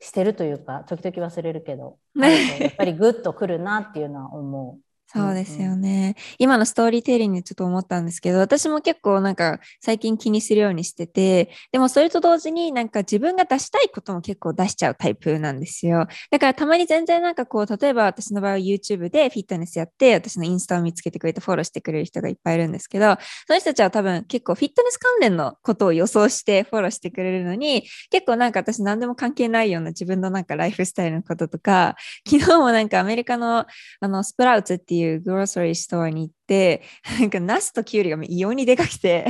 [0.00, 2.28] してるというか時々忘れるけど、や
[2.68, 4.80] っぱりグッとくるなっていうのは思う。
[5.14, 16.06] そうですよね、うん今のストーリーテリングにちょっと思ったんですけど、私も結構なんか最近気にするようにしてて、でもそれと同時になんか自分が出したいことも結構出しちゃうタイプなんですよ。
[16.30, 31.96] だからたまに全然なんかこう、例えば私の場合は YouTube でフィットネスやって、私のインスタを見つけてくれてフォローしてくれる人がいっぱいいるんですけど、その人たちは多分結構フィットネス関連のことを予想してフォローしてくれるのに、結構なんか私何でも関係ないような自分のなんかライフスタイルのこととか、
[32.28, 33.66] 昨日もなんかアメリカの
[34.00, 36.82] あのスプラウツっていううグロロソリーストアに行って、
[37.20, 39.26] なんかナスとキュウリが異様にでかくて。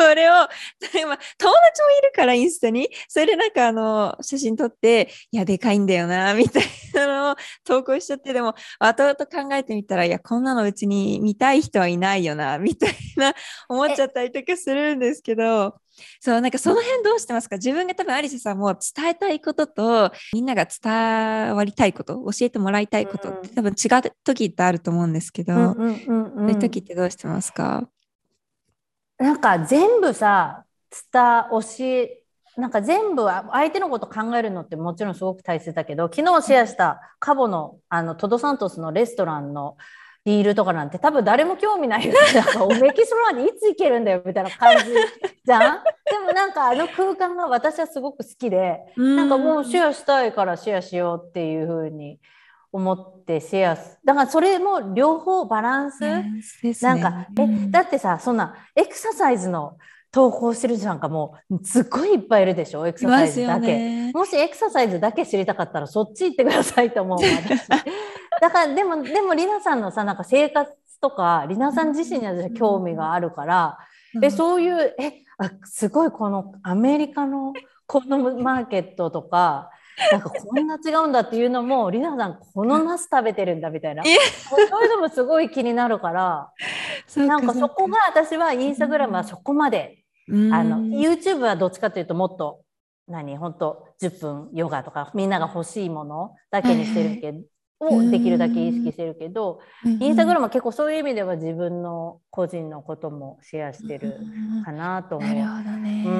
[0.00, 0.32] それを、
[0.98, 1.16] 今、友達も
[1.98, 6.62] いるからインスタに、それでなんかあの、写真撮って、いや、でかいんだよな、みたい
[6.94, 13.34] なのを投稿しちゃって、でも、後々考えてみたら、いや、こんなのうちに見たい人はいないよな、みたいな
[13.68, 15.74] 思っちゃったりとかするんですけど、
[16.20, 17.56] そう、なんかその辺どうしてますか？
[17.56, 25.82] 自分が多分アリサさんも伝えたいことと、みんなが伝わりたいこと、教えてもらいたいことって多分違う時ってあると思うんですけど、そ
[26.46, 27.86] ういう時ってどうしてますか？
[29.20, 30.64] なんか全部さ、
[31.12, 32.22] 伝教え、
[32.56, 39.76] なんか全部相手のこと考えるのってもちろんすごく大切だけど、昨日シェアしたカボのあのトドサントスのレストランの
[40.24, 42.14] リールとかなんて多分誰も興味ないよ。
[42.34, 44.84] なんかメキシコまでいつ行けるんだよみたいな感じ
[45.44, 45.84] じゃん？
[46.10, 52.18] でもなんかあの空間が私はすごく好きで、なんかもうシェアしたいからシェアしようっていうふうに
[52.72, 56.00] 思ってシェアだからそれも両方バランス、
[56.82, 59.76] なんかえだってさそんなエクササイズの
[60.12, 62.86] 投稿してる人なんかもうすっごいいっぱいいるでしょ？
[62.86, 67.66] エクササイズだけ、もしエクササイズだけ知りたかったらそっち行ってくださいと思う私。
[68.40, 73.78] だからでもでもりなさんのさなんか生活とかりなさん自身には興味があるから、
[74.14, 77.52] うん、えそういうえあすごいこのアメリカの
[77.86, 79.70] このマーケットとか
[80.12, 84.02] なんかこんな違うんだっていうのもりなさんこのナス食べてるんだみたいな。
[84.02, 84.10] そ
[84.80, 86.50] ういうのもすごい気になるから
[87.16, 90.32] なんかそこが私はインスタグラムはそこまであ
[90.64, 92.62] の YouTube はどっちかというともっと
[93.08, 97.40] 何本当10分ヨガとかみんなが欲しいものだけにしてるけど、
[97.80, 104.18] をできるだけ意識してるけど、インスタグラムは結構そういう意味では自分の個人のこともシェアしてる
[104.66, 105.34] かなと思う。
[105.34, 106.10] なるほどね、う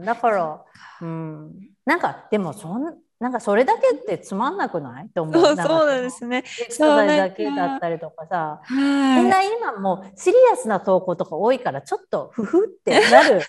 [0.00, 0.64] ん、だから
[1.02, 1.52] うん、
[1.84, 5.08] なんかでもそんなんかそれだけってつまんなくない？
[5.14, 5.34] と思う。
[5.34, 6.44] そうそうなんですね。
[6.70, 8.76] そうだけだったりとかさ、み
[9.22, 13.42] んな今もうシリアスな投稿とか多いからちょっとふふってなる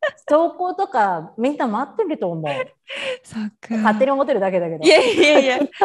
[0.26, 2.52] 投稿とかみんな待ってると思う。
[3.22, 3.76] そっか。
[3.76, 4.84] 勝手に思ってるだけだけど。
[4.84, 5.58] いやいやいや、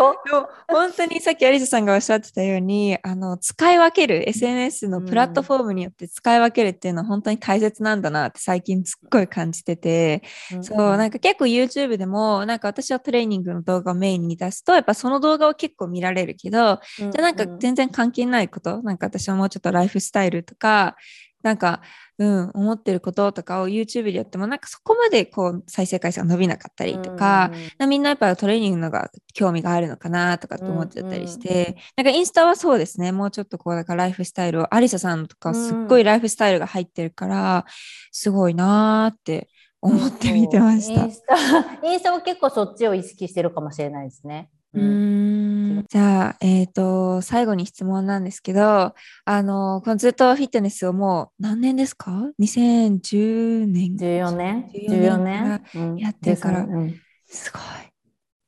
[0.68, 10.24] 本当にさっきアリサさんがおっしゃってたように、あの使い分ける、SNS のプラットフォームによって使い分けるっていうのは本当に大切なんだなって最近すっごい感じてて、
[10.54, 20.96] うん、そう、なんか結構 YouTube でも、なんか私はトレーニングの動画をメインに出すと、やっぱその動画を結構見られるけど、うん、じゃあなんか全然関係ないこと、なんか私はもうちょっとライフスタイルとか、
[21.44, 21.82] なんか、
[22.18, 27.52] うん、思ってることとかを YouTube でやってもなんかそこまでこう再生回数が伸びなかったりとか、
[27.88, 33.12] みんなやっぱトレーニングのが興味があるのかなとかって思ってたりして、なんかインスタはそうですね。
[33.12, 37.66] もうちょっとこうなんかライフスタイルをアリサさんとかすっごいライフスタイルが入ってるから、
[38.12, 39.50] すごいなーって
[39.82, 41.04] 思って見てました。
[41.04, 41.12] イン。
[41.12, 41.36] スタ、
[41.86, 44.50] インスタは結構そっちを意識してるかもしれないですね。
[44.74, 45.43] うーん
[45.90, 48.94] じゃあ、えっ、と、最後に質問なんですけど、
[49.26, 53.96] あの、このずっとフィットネスをもう何年ですか ?2010 年。
[53.96, 57.62] 14年？14 ?14 年うんやってるから13うんすごい。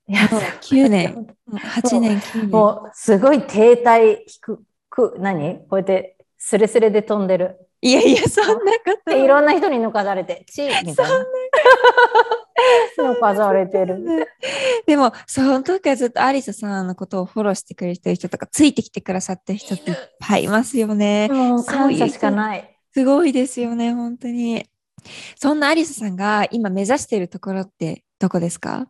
[0.08, 2.50] いやもう9年、8年、9年。
[2.52, 5.60] もうすごい停滞低く、何？
[5.68, 7.58] こうやってスレスレで飛んでる。
[7.82, 11.20] いやいや、そんなことでいろんな人に抜かされて、チーみたいな。
[11.20, 11.26] 抜
[13.20, 14.28] かされてる。
[14.86, 21.30] でも、その時はずっとアリサさんのことをフォローしてくれてる人とか、ついてきてくださってる人っていっぱいいますよね。
[21.30, 22.78] もう感謝しかない。
[22.94, 24.66] すごいですよね、本当に。
[25.36, 28.88] そんなアリサさんが今目指しているところってどこですか？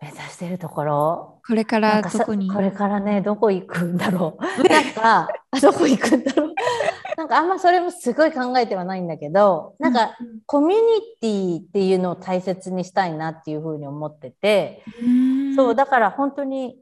[0.00, 1.40] 目指してるところ？
[1.46, 2.50] これからどこに？
[2.50, 4.68] これからね、どこ行くんだろう。
[4.68, 6.54] なんか、あどこ行くんだろう。
[7.32, 10.16] かあんまそれもすごい考えてはないんだけど、なんか
[10.46, 10.82] コミュニ
[11.20, 15.56] ティっていうのを大切にしたいなっていうふうに思ってて、うん。
[15.56, 16.78] そう、だから本当に、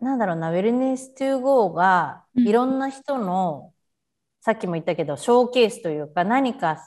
[0.00, 3.72] なんだろうな、ウェルネス to go がうんいろんな人の、
[4.40, 6.78] さっきも言ったけど、ショーケースというか、何か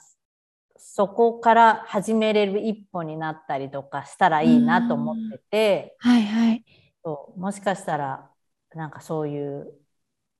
[0.76, 6.64] そこから始めれる一歩になったりとかしたらいいなと思ってて、はいはい。
[7.04, 8.30] そうもしかしたら、
[8.74, 9.72] なんかそういう、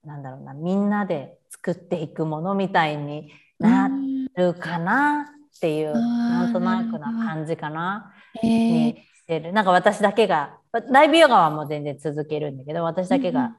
[0.05, 5.27] なんだろうな、みんなで作っていくものみたいになうんるかな
[5.57, 8.13] っていう、あーなんとなくな感じかな。
[8.43, 9.53] えーにしてる。
[9.53, 10.59] なんか私だけが、
[10.91, 13.57] ライブヨガはもう全然続けるんだけど、私だけが、うん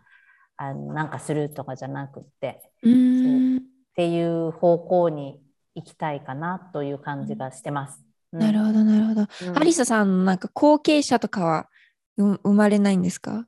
[0.58, 3.62] あのなんかするとかじゃなくって、っうん
[3.93, 5.41] ていう方向に
[5.76, 8.02] 行きたいかなという感じがしてます。
[8.32, 9.22] うんなるほど、なるほど。
[9.50, 11.68] うんアリサさんのなんか後継者とかは
[12.18, 13.46] う生まれないんですか？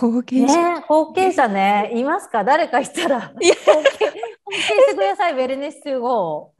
[0.00, 0.74] 後継者。
[0.76, 2.44] ね後継者ね、いますか？
[2.44, 3.56] 誰かいたら、後継し
[4.90, 6.52] てください、ウェルネス2号。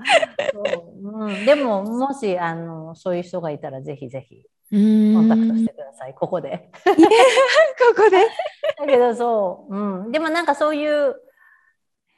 [0.53, 0.62] そ
[1.03, 1.26] う。
[1.26, 5.14] うん、でも、もしあのそういう人がいたら、ぜひぜひうん。
[5.14, 6.70] コンタクトしてください、ここで。
[6.84, 6.93] こ
[7.97, 8.26] こで。
[8.78, 11.14] だけどそう、うん、でもなんかそういう、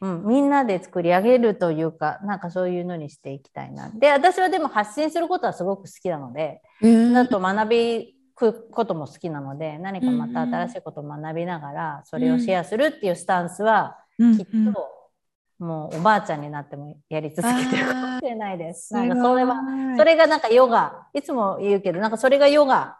[0.01, 3.91] うん、みんなで作り上げるというか、なんかそういうのにしていきたいな。
[3.91, 7.12] で、私はでも発信することはすごく好きなので、うん。
[7.12, 8.20] だと学びく
[8.72, 14.88] ことも好きなので、何かまた新しいことを学びながら、それをシェアするっていうスタンスは、うんきっと、
[15.64, 18.95] もうおばあちゃんになってもやり続けてるかもしれないです。
[18.95, 19.57] なんかそれは、
[19.97, 22.99] それがなんかヨガ、いつも言うけど、なんかそれがヨガ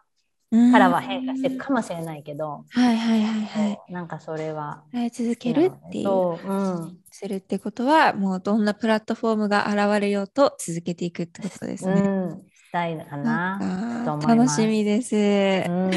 [0.71, 3.93] からは変化していくかもしれないけど、はいはいはいはい。
[3.93, 4.83] なんかそれは
[5.13, 6.03] 続けるっていう。
[6.03, 6.53] そう、う
[6.87, 6.97] ん。
[7.09, 12.01] するってことは、もうどんなプラットフォームが現れようと続けていくってことですね。
[12.01, 13.57] うん、したいのかな。
[13.59, 15.15] なんかと思います楽しみです。
[15.15, 15.91] うん。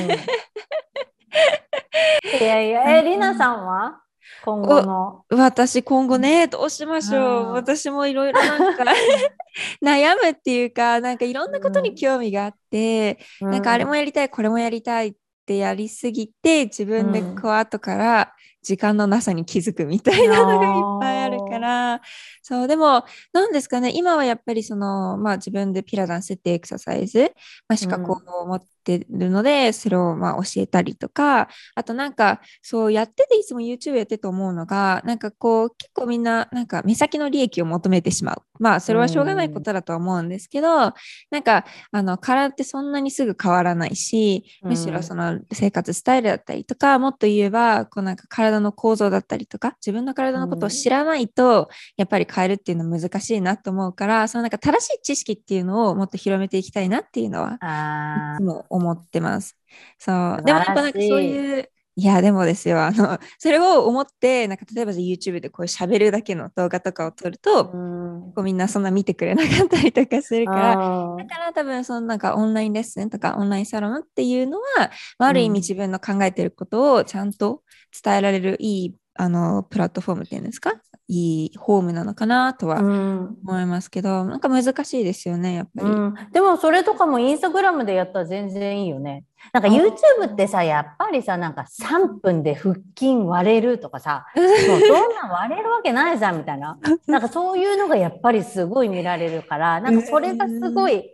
[2.40, 4.00] いやいや、え、りなさんは？
[4.44, 5.24] 今後の。
[5.30, 8.84] 私今後ねどうしましょうんう私もいろいろなんか
[9.82, 15.14] 悩むっていうかなんかいろんなことに興味があって、なんかあれもやりたいこれもやりたいっ
[15.46, 18.34] てやりすぎて自分でこう後から
[18.64, 22.00] 時間のなさに気づくみたいなのがいっぱいあるから。
[22.42, 23.92] そうでもなんですかね。
[23.94, 27.32] 今はやっぱりそのまあ自分でピラダンスってエクササイズ、
[27.68, 38.42] まあ、資格を持ってるので、それをまあ教えたりとかあとなんかそうやってていつも YouTube やっててと思うのがなんかこう結構みんななんか目先の利益を求めてしまう。
[38.60, 40.92] まあそれはしょうがないことだとは思うんですけど、な
[41.40, 59.56] んかあの体ってそんなにすぐ変わらないしむしろその生活スタイルだったりとか、もっと言えばこうなんか体の構造だったりとか自分の体のことを知らないと、やっぱり変えるっていうのは難しいなと思うからそのなんか正しい知識っていうのをもっと広めていきたいなっていうのはあいつも思ってます。
[59.98, 60.36] そう。
[60.40, 67.66] 素でもやっぱなんかそういう、いや、でもですよ、あの、 それを思って、なんか例えば YouTube でこう喋るだけの動画とかを撮るあ。
[67.68, 68.34] と、うん。
[68.34, 70.78] こうみんなそんな見てくれなかったりとかするから、あ
[71.16, 77.62] だから多分そのなんかオンラインレッスンとかオンラインサロンっていうのは、まあ、ある意うん味自分の考えてることをちゃんと
[78.04, 80.72] 伝えられるいいあのプラットフォームっていうんですか？
[81.06, 85.90] いいホームなのかなとはうん思いますけど、なんか難しいですよね、やっぱり。
[85.90, 89.24] うん、でもそれとかもインスタグラムでやったら全然いいよね。
[89.52, 94.46] なんかあ YouTube ってさ、やっぱりさ、なんか3分で腹筋割れるとかさ、 もう
[94.80, 96.78] そんなん割れるわけないじゃんみたいな。
[97.06, 101.04] なんかそういうのがやっぱりすごい見られるから、なんかそれがすごい、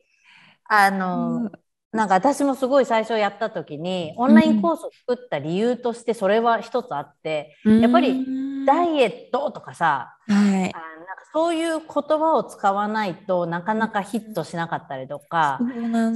[0.68, 1.50] あの、
[1.92, 8.24] なんか私もすごい最初やった時に、オンラインコースを作った理由としてそれは一つあって、やっぱり
[8.64, 10.72] ダイエットとかさ、はい。
[10.74, 10.90] あ。
[11.10, 15.58] なんかそういう言葉を使わないとなかなかヒットしなかったりとか、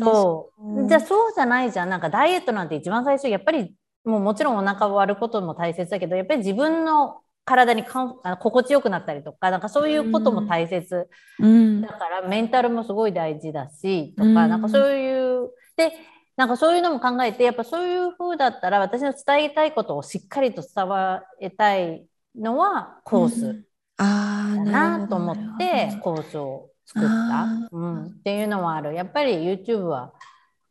[0.01, 1.89] そうじゃあそうじゃないじゃん。
[1.89, 11.09] なんかダイエットなんて一番最初やっぱりもうもちろんお腹を割ることも大切だけどやっぱり自分の体にかんあの心地よくなったりとかなんかそういうことも大切、
[11.41, 15.93] うん、だからメンタルもすごい大事だしとか、うん、なんかそういうで
[16.37, 20.87] なんかそういうのも考えてやっぱそういう風だったら私の伝えたいことをしっかりと伝
[21.41, 23.65] えたいのはコース
[23.97, 28.95] だなと思ってコースを作った、うん、っていうのもある。
[28.95, 30.13] やっぱり YouTube は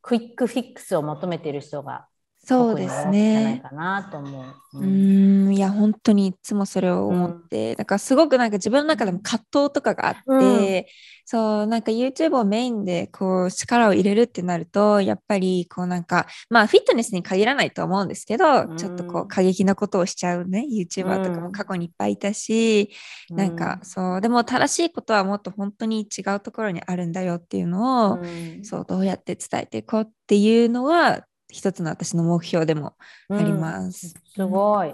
[0.02, 2.08] クイックフィックスを求めてる人が
[2.46, 3.32] そうですね。
[3.32, 4.42] じゃないかなと思
[4.74, 4.80] う。
[4.80, 10.86] うん、んいや本当にいつもそれを思って、うん、なんかすごくなんか自分の中でも葛藤とかがあって、うん、
[11.26, 22.90] そうなんか YouTube をメインでこう力を入れるってなるとやっぱりこうなんかまあフィットネスに限らないと思うんですけど、うん、ちょっとこう過激なことをしちゃうね YouTuber とかも過去にいっぱいいたし、
[23.30, 28.20] うん、なんかそうでも正しいことはもっと本当に違うところにあるんだよっていうのを、
[28.64, 32.94] そうどうやって伝えていこうっていうのは一つの私の目標でも
[33.30, 34.16] あります。
[34.16, 34.94] うん、すごい。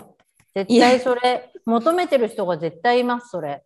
[0.53, 3.63] 絶対それ、求めてる人が絶対います、それ。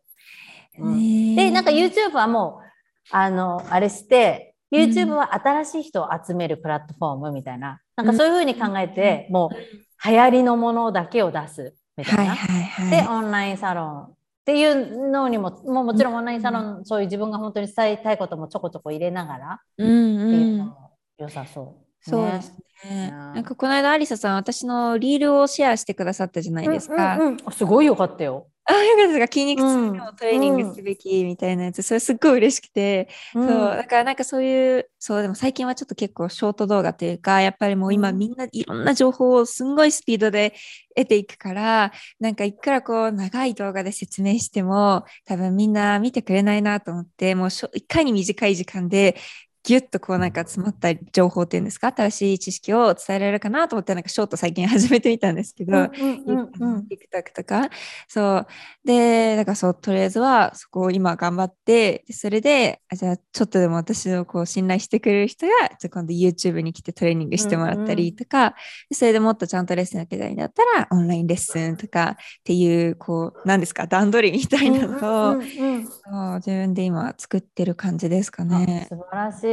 [0.77, 12.35] うん、で、なんか YouTube はもう、あの、あれして、YouTube は新しい人を集めるプラットフォームみたいな、なんかそういうふうに考えて、もう流行りのものだけを出すみたいな。
[12.35, 14.13] はいはいはい、で、オンラインサロンっ
[14.45, 21.82] ていうのにも、もうもちろんオンラインサロン、そういう自分が本当に伝えたいこともちょこちょこ入れながら、っていうのも良さそう。
[22.03, 22.53] そうです
[22.85, 23.11] ね。
[23.11, 27.15] なんかこの間、アリサさん、私のリールをシェアしてくださったじゃないですか。
[27.15, 27.37] うんうん。
[27.45, 28.47] うん、すごいよかったよ。
[28.65, 40.53] あ、よかったです筋肉痛のトレーニングすべきみたいなやつ、うん、それすっごい嬉しくて、うん、そう、だからなんかそういう、そう、でも最近はちょっと結構ショート動画というか、やっぱりもう今みんないろんな情報をすんごいスピードで
[40.95, 49.17] 得ていくから、なんかいくらこう長い動画で説明しても、多分みんな見てくれないなと思って、もういかに短い時間で
[49.63, 51.93] ギュッとこうなんか詰まった情報っていうんですか？
[51.95, 55.91] 新しい知識を伝えられるかなと思ってなんかショート最近始めてみたんですけど、うん
[56.25, 57.69] うんうん、TikTok とか
[58.07, 58.47] そう
[58.83, 68.53] でだからそうとりあえずはそこを今頑張ってそれであじゃあちょっとでも私をこう信頼してくれる人がじゃ今度 YouTube に来てトレーニングしてもらったりとか、うんうん、
[68.91, 73.87] それでもっとちゃんとレッスン受けたいんだったらオンラインレッスンとかっていうこう何ですか？
[73.87, 78.87] 段取りみたいなのを、うんうんうん、そう自分で今作ってる感じですかね。
[78.89, 79.52] 素晴らしい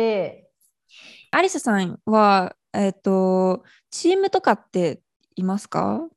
[1.33, 5.01] アリサさんは、えっ、ー、と、チームとかって
[5.37, 6.09] いますか？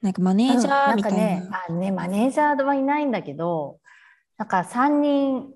[0.00, 1.18] なんかマネージャーみたいな。
[1.18, 3.80] うん、ねあね、マネージャーはいないんだけど、
[4.36, 5.52] なんか3人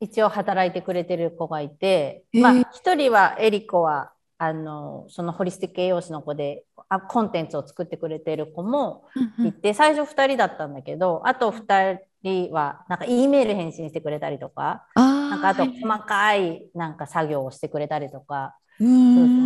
[0.00, 9.68] 一応働いてくれてる子がいて、えー、まあ1人はエリコはあのそのホリスティック栄養士の子であコンテンツを作ってくれてる子もいて、うん。
[9.68, 14.86] うん、最初2人だったんだけどあと2人はなんか E メール返信してくれたりとか
[15.28, 18.92] なんかあと細かいなんか作業をしてくれたりとか、そうそ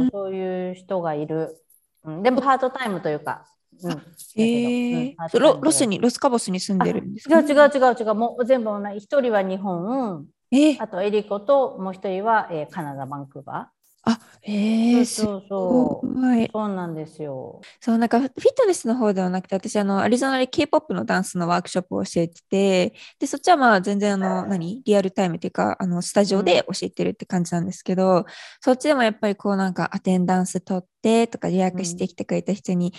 [0.07, 1.57] うそういう人がいる、
[2.05, 3.47] うん、でもパートタイムというか。
[3.83, 3.93] うん、
[4.37, 5.14] えー。
[5.35, 8.14] うん、ロロスにロスカボスに住んでるんですか、違う違う違う違う。
[8.14, 8.99] もう全部同じ。
[8.99, 10.72] 一人は日本、え？
[10.72, 13.70] ー、あとエリコともう一人は、えー、カナダバンクーバ
[14.45, 16.51] え、そうそうはい。
[16.53, 17.61] そうなんですよ。
[17.80, 24.82] そう、なんかフィットネスの方ではなくて、私、あの、アリゾナで K-POP のダンスのワークショップを教えてて、で、そっちはまあ全然、あの、何？
[24.84, 28.24] リアルタイムっていうか、あの、スタジオで教えてるって感じなんですけど、うん、
[28.61, 32.94] そっちでもやっぱりこう、なんかアテンダンス取って、とか予約してきてくれた人に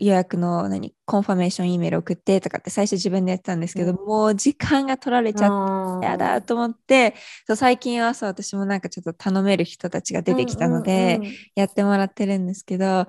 [0.00, 7.14] 予約の何コンファメーション E メール送ってとかって最初自分でやってたんですけど、うん、もう時間が取られちゃってやだと思って
[7.46, 11.20] そう最近はそう私もなんかちょっと頼める人たちが出てきたので、
[11.54, 13.06] やってもらってるんですけど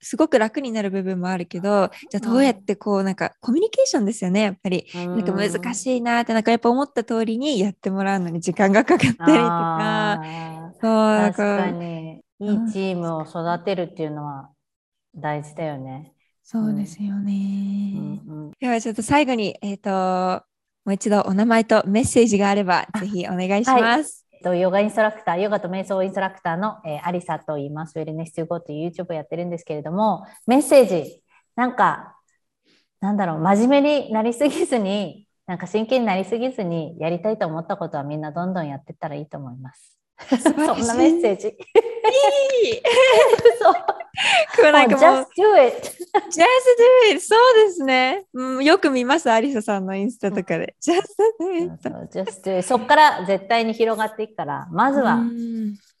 [0.00, 10.20] すごく楽になる部分もあるけどじゃあどうやってこうなんかコミュニケーションですよねやっぱり、なんか難しいなってなんかやっぱ思った通りにやってもらうのに時間がかかったりとか。
[10.80, 11.32] そう。
[11.32, 12.11] 確かに
[12.42, 14.50] いいチームを育てるっていうのは
[15.14, 16.12] 大事だよね。
[16.42, 17.32] そうですよね。
[17.96, 20.44] うんうん、ではちょっと最後に、えっ、ー、と、
[20.84, 24.26] もう一度お名前とメッセージがあれば、ぜひお願いします。
[24.42, 27.96] はい、ヨガインストラクター、ヨガと瞑想インストラクターの、えー、アリサと言います。
[27.96, 31.22] ウェルネス2 5という YouTube をやってるんですけれども、メッセージ、
[31.54, 32.16] なんか、
[33.00, 39.98] なんだろう、真面目になりすぎずに、なんか真剣になりすぎずに、やりたいと思ったことはみんなどんどんやってったらいいと思います。
[40.42, 41.56] そんなメッセージ。
[42.08, 42.82] いい
[43.60, 44.72] そう。
[44.72, 45.76] なんかもう just do it!
[46.28, 46.42] just
[47.10, 47.20] do it!
[47.20, 48.24] そうですね。
[48.34, 50.74] うん、よく見ます、アリサさんのインスタとかで。
[50.82, 51.02] just
[51.40, 51.82] do it!
[51.82, 52.62] そう just do it.
[52.62, 55.20] そこから絶対に広がっていくから、まずは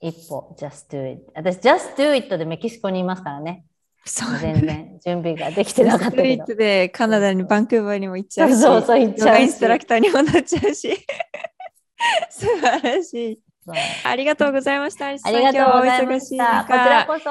[0.00, 1.22] 一歩、just do it.
[1.34, 3.64] 私、just do it でメキシコにいますからね。
[4.04, 6.44] そう全然準備ができてなかったけど。
[6.46, 10.98] でカナダにバンクーバーにも行っちゃうし、そうそう、行っちゃうしインストラクターにもなっちゃうし。
[12.30, 13.40] 素晴らしい。
[14.04, 15.06] ありがとうございました。
[15.06, 16.44] ありがとうございま今日はお忙した。
[16.44, 17.30] 中こちらこそ。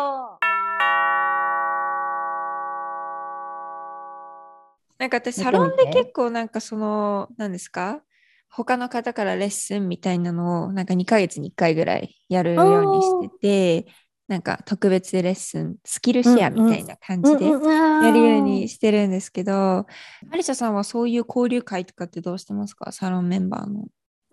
[4.97, 8.01] なんか私、サロンで結構なんかその、何ですか？
[8.49, 13.91] 他の方からレッスンみたいなのをなんか2ヶ月に1回ぐらいやるようにしてて、
[14.27, 19.85] なんか特別レッスン、スキルシェアみたいな感じでややるようにしてるんですけど、ア
[20.33, 22.91] リシャさんはそういう交流会とかってどうしてますか？
[22.91, 23.85] サロンメンバーの。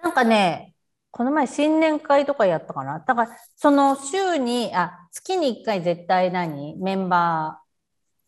[0.02, 0.74] なんかね、
[1.10, 2.98] この前新年会とかやったかな？
[3.00, 6.76] だから、その週に、あ、月に1回絶対何？
[6.76, 7.60] メンバ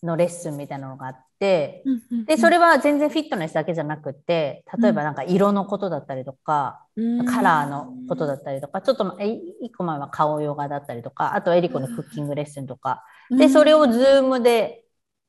[0.03, 1.85] ーのレッスンみたいなのがあって、
[2.26, 6.85] で、それは全然フィットネスだけじゃなくて、例えばなんか色のことだったりとか、
[7.26, 9.28] カラーのことだったりとか、ちょっと、え、
[9.62, 14.85] 一個前は顔ヨガだったりとか、あとエリコのクッキングレッスンとか、で、それをズームで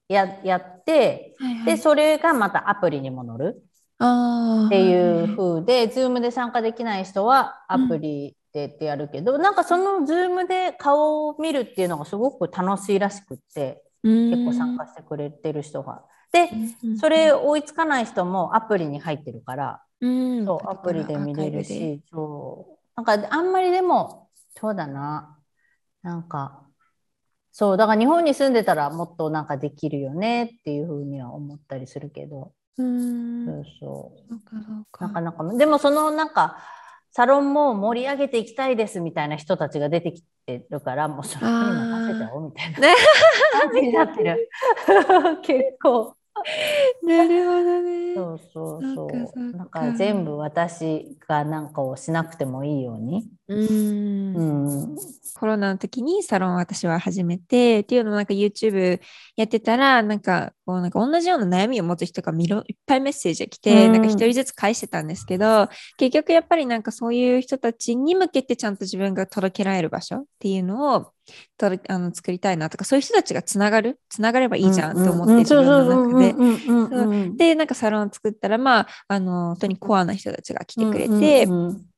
[0.07, 1.35] ややって、
[1.65, 3.63] で、それがまたアプリにも載る
[4.01, 4.31] っ
[4.67, 13.83] っていう風で、ズームで参加できない人はアプリでってやるけど、なんかそのズームで顔を見るっていうのがすごく楽しいらしくって、
[14.29, 16.05] 結構参加してくれてる人が。
[16.31, 16.49] で、
[16.95, 20.45] それ追いつかない人もアプリに入ってるから、うん。
[20.45, 22.79] そう、アプリで見れるし、そう。
[22.95, 25.37] なんかあんまりでも、そうだな。
[26.01, 26.65] なんか、
[27.51, 35.01] そう、だから日本に住んでたらもっとなんかできるよねっていうふうには思ったりするけど、うんそうそう。
[35.03, 36.57] なかなか、でもそのなんか、
[37.11, 42.95] サロンも盛り上げていきたいですみたいな人たちが出てきてるから、もうそれに任せちゃおうみたいなね
[43.51, 44.49] 感じになってる。
[45.43, 46.15] 結構。
[47.03, 48.15] なるほどね。
[48.15, 49.57] そうそうそう。
[49.57, 53.29] なんか全部私がなんかをしなくてもいいように。
[53.53, 54.95] うんうん。
[55.41, 58.99] コロナの時にサロンを私は始めてっていうのもなんか YouTube
[59.35, 71.11] やってたらなんかこうなんか同じような悩みを持つ人がみろいっぱいメッセージが来て、うんなんか一人ずつ返してたんですけど結局やっぱりなんかそういう人たちに向けてちゃんと自分が届けられる場所っていうのを
[71.57, 77.29] とあの作りたいなとかそういう人たちがつながるつながればいいじゃんと思って自分の中で。
[77.35, 81.90] で、でなんかサロンを作ったらまああの本当にコアな人たちが来てくれて、うんうん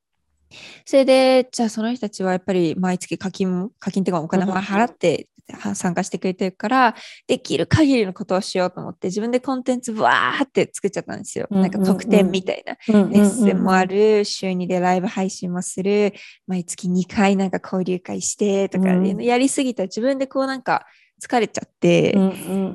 [0.85, 6.95] それで、じゃあその人たちはやっぱり毎月課金も、課金っていうかお金を払っては参加してくれてるから、
[7.27, 11.47] できる限りのことをしようと思って、自分でコンテンツわーって作っちゃったんですよ。
[11.49, 12.77] うんなんか特典みたいな。
[12.87, 16.13] レッスンもある、週2でライブ配信もする、
[16.47, 19.83] 毎月2回なんか交流会してとかやりすぎた。
[19.83, 20.85] ら自分でこうなんか
[21.21, 22.13] 疲れちゃって、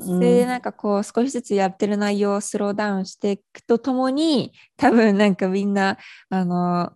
[0.01, 5.99] それでなんかこう少しずつやってる内容をスローダウンしていくとともに多分なんかみんな
[6.31, 6.93] あの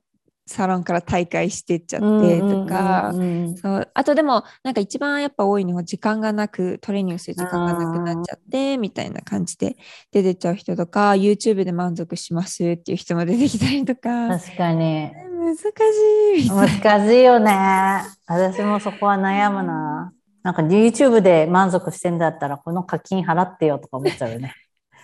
[0.53, 9.77] サロンから退会してっちゃってとか、うんうんうんそうあとでもなんか一番やっぱ多いのは時間がなくトレーニングする時間がなくなっちゃってみたいな感じで
[10.11, 15.11] 出てっちゃう人とか YouTube で満足しますっていう人も出てきたりとか確かに。
[15.43, 17.53] 難しい難しいよね。
[18.27, 20.13] 私もそこは悩むな。
[20.43, 24.55] なんか YouTube で満足してんだったら、この課金払ってよとか思っちゃうよね。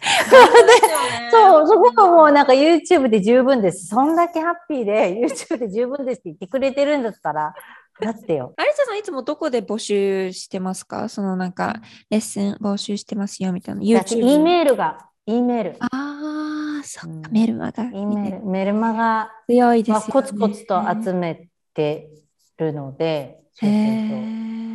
[1.30, 3.86] そう、そこはもうなんか YouTube で十分です。
[3.88, 7.54] そんだけハッピーで YouTube で十分ですって言ってくれてるんだったら、
[8.00, 8.54] 払ってよ。
[8.56, 11.08] アリサさんいつもどこで募集してますか？
[11.08, 11.80] そのなんか
[12.10, 13.80] レッスン募集してますよみたいな。
[14.00, 15.76] 私、YouTube E メールが、E メール。
[15.80, 17.84] ああ、そっか、うんメルマガ。
[17.84, 20.12] E メール、メルマガ強いですよ、はね。
[20.12, 22.08] コツコツと集めて
[22.56, 24.67] るので、へそうそうそうー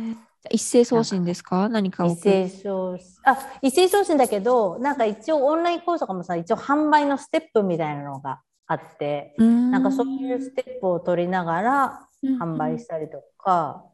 [0.50, 1.68] 一斉送信ですか？
[1.68, 3.06] 何か一斉送信。
[3.24, 12.08] あ、一斉送信だけど、なんか一応オンラインコースとかもさ、一応販売のステップみたいなのがあって、ななんかそういうステップを取りながら
[12.40, 13.84] 販売したりとか、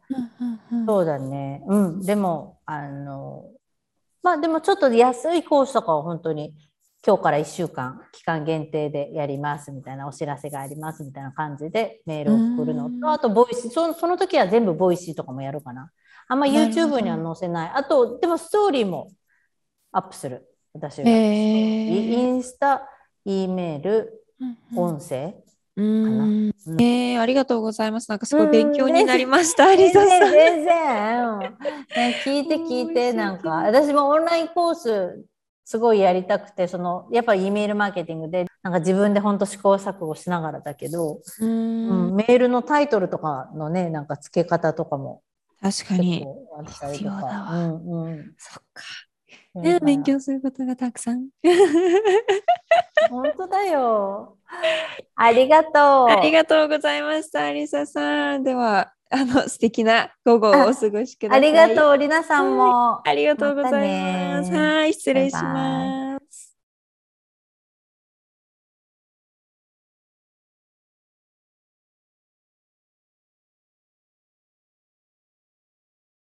[0.86, 1.62] そうだね。
[1.66, 2.01] うん。
[2.03, 3.44] でも、あの、
[4.22, 6.55] まあでもちょっと安いコースとかは本当に
[7.07, 15.90] 今日から1週間期間限定でやりますみたいなお知らせがありますみたいな感じでメールを送るのうんと、あと Voicy、そその時は全部 Voicy とかもやるかな。
[16.30, 17.72] あんま YouTube には載せない。
[17.74, 19.10] あと、でもストーリーも
[19.90, 20.46] アップする。
[20.72, 21.08] 私は。
[21.08, 22.88] へイーンスタ、
[23.24, 24.24] E メール、
[24.76, 25.34] 音声。
[25.76, 28.08] うんうんえーありがとうございます。
[28.08, 29.66] なんかすごい勉強になりました。
[29.66, 30.32] アリ全然、サさん。
[30.32, 31.28] 全然。
[31.30, 31.38] うん
[31.96, 35.24] ね聞いて聞いて、なんか、私もオンラインコース、
[35.64, 45.29] すごいやりたくて、その、やっぱり E メールマーケティングで、なんか自分で本当試行錯誤しながらだけど、ううんん、メールのタイトルとかのね、なんか付け方とかも結
[45.61, 46.26] 確かに。
[46.66, 47.26] 必要だか。
[47.26, 48.34] わうんうん。
[48.38, 48.82] そっか。
[49.54, 51.28] ねだ勉強することがたくさん。
[53.11, 54.36] 本当だよ。
[55.16, 56.08] ありがとう。
[56.08, 58.44] ありがとうございました、アリサさん。
[58.44, 61.38] では、あの素敵な午後をお過ごしください。
[61.38, 63.06] ありがとう、りなさんも。
[63.06, 64.52] ありがとうございます。
[64.52, 65.99] はい、失礼します。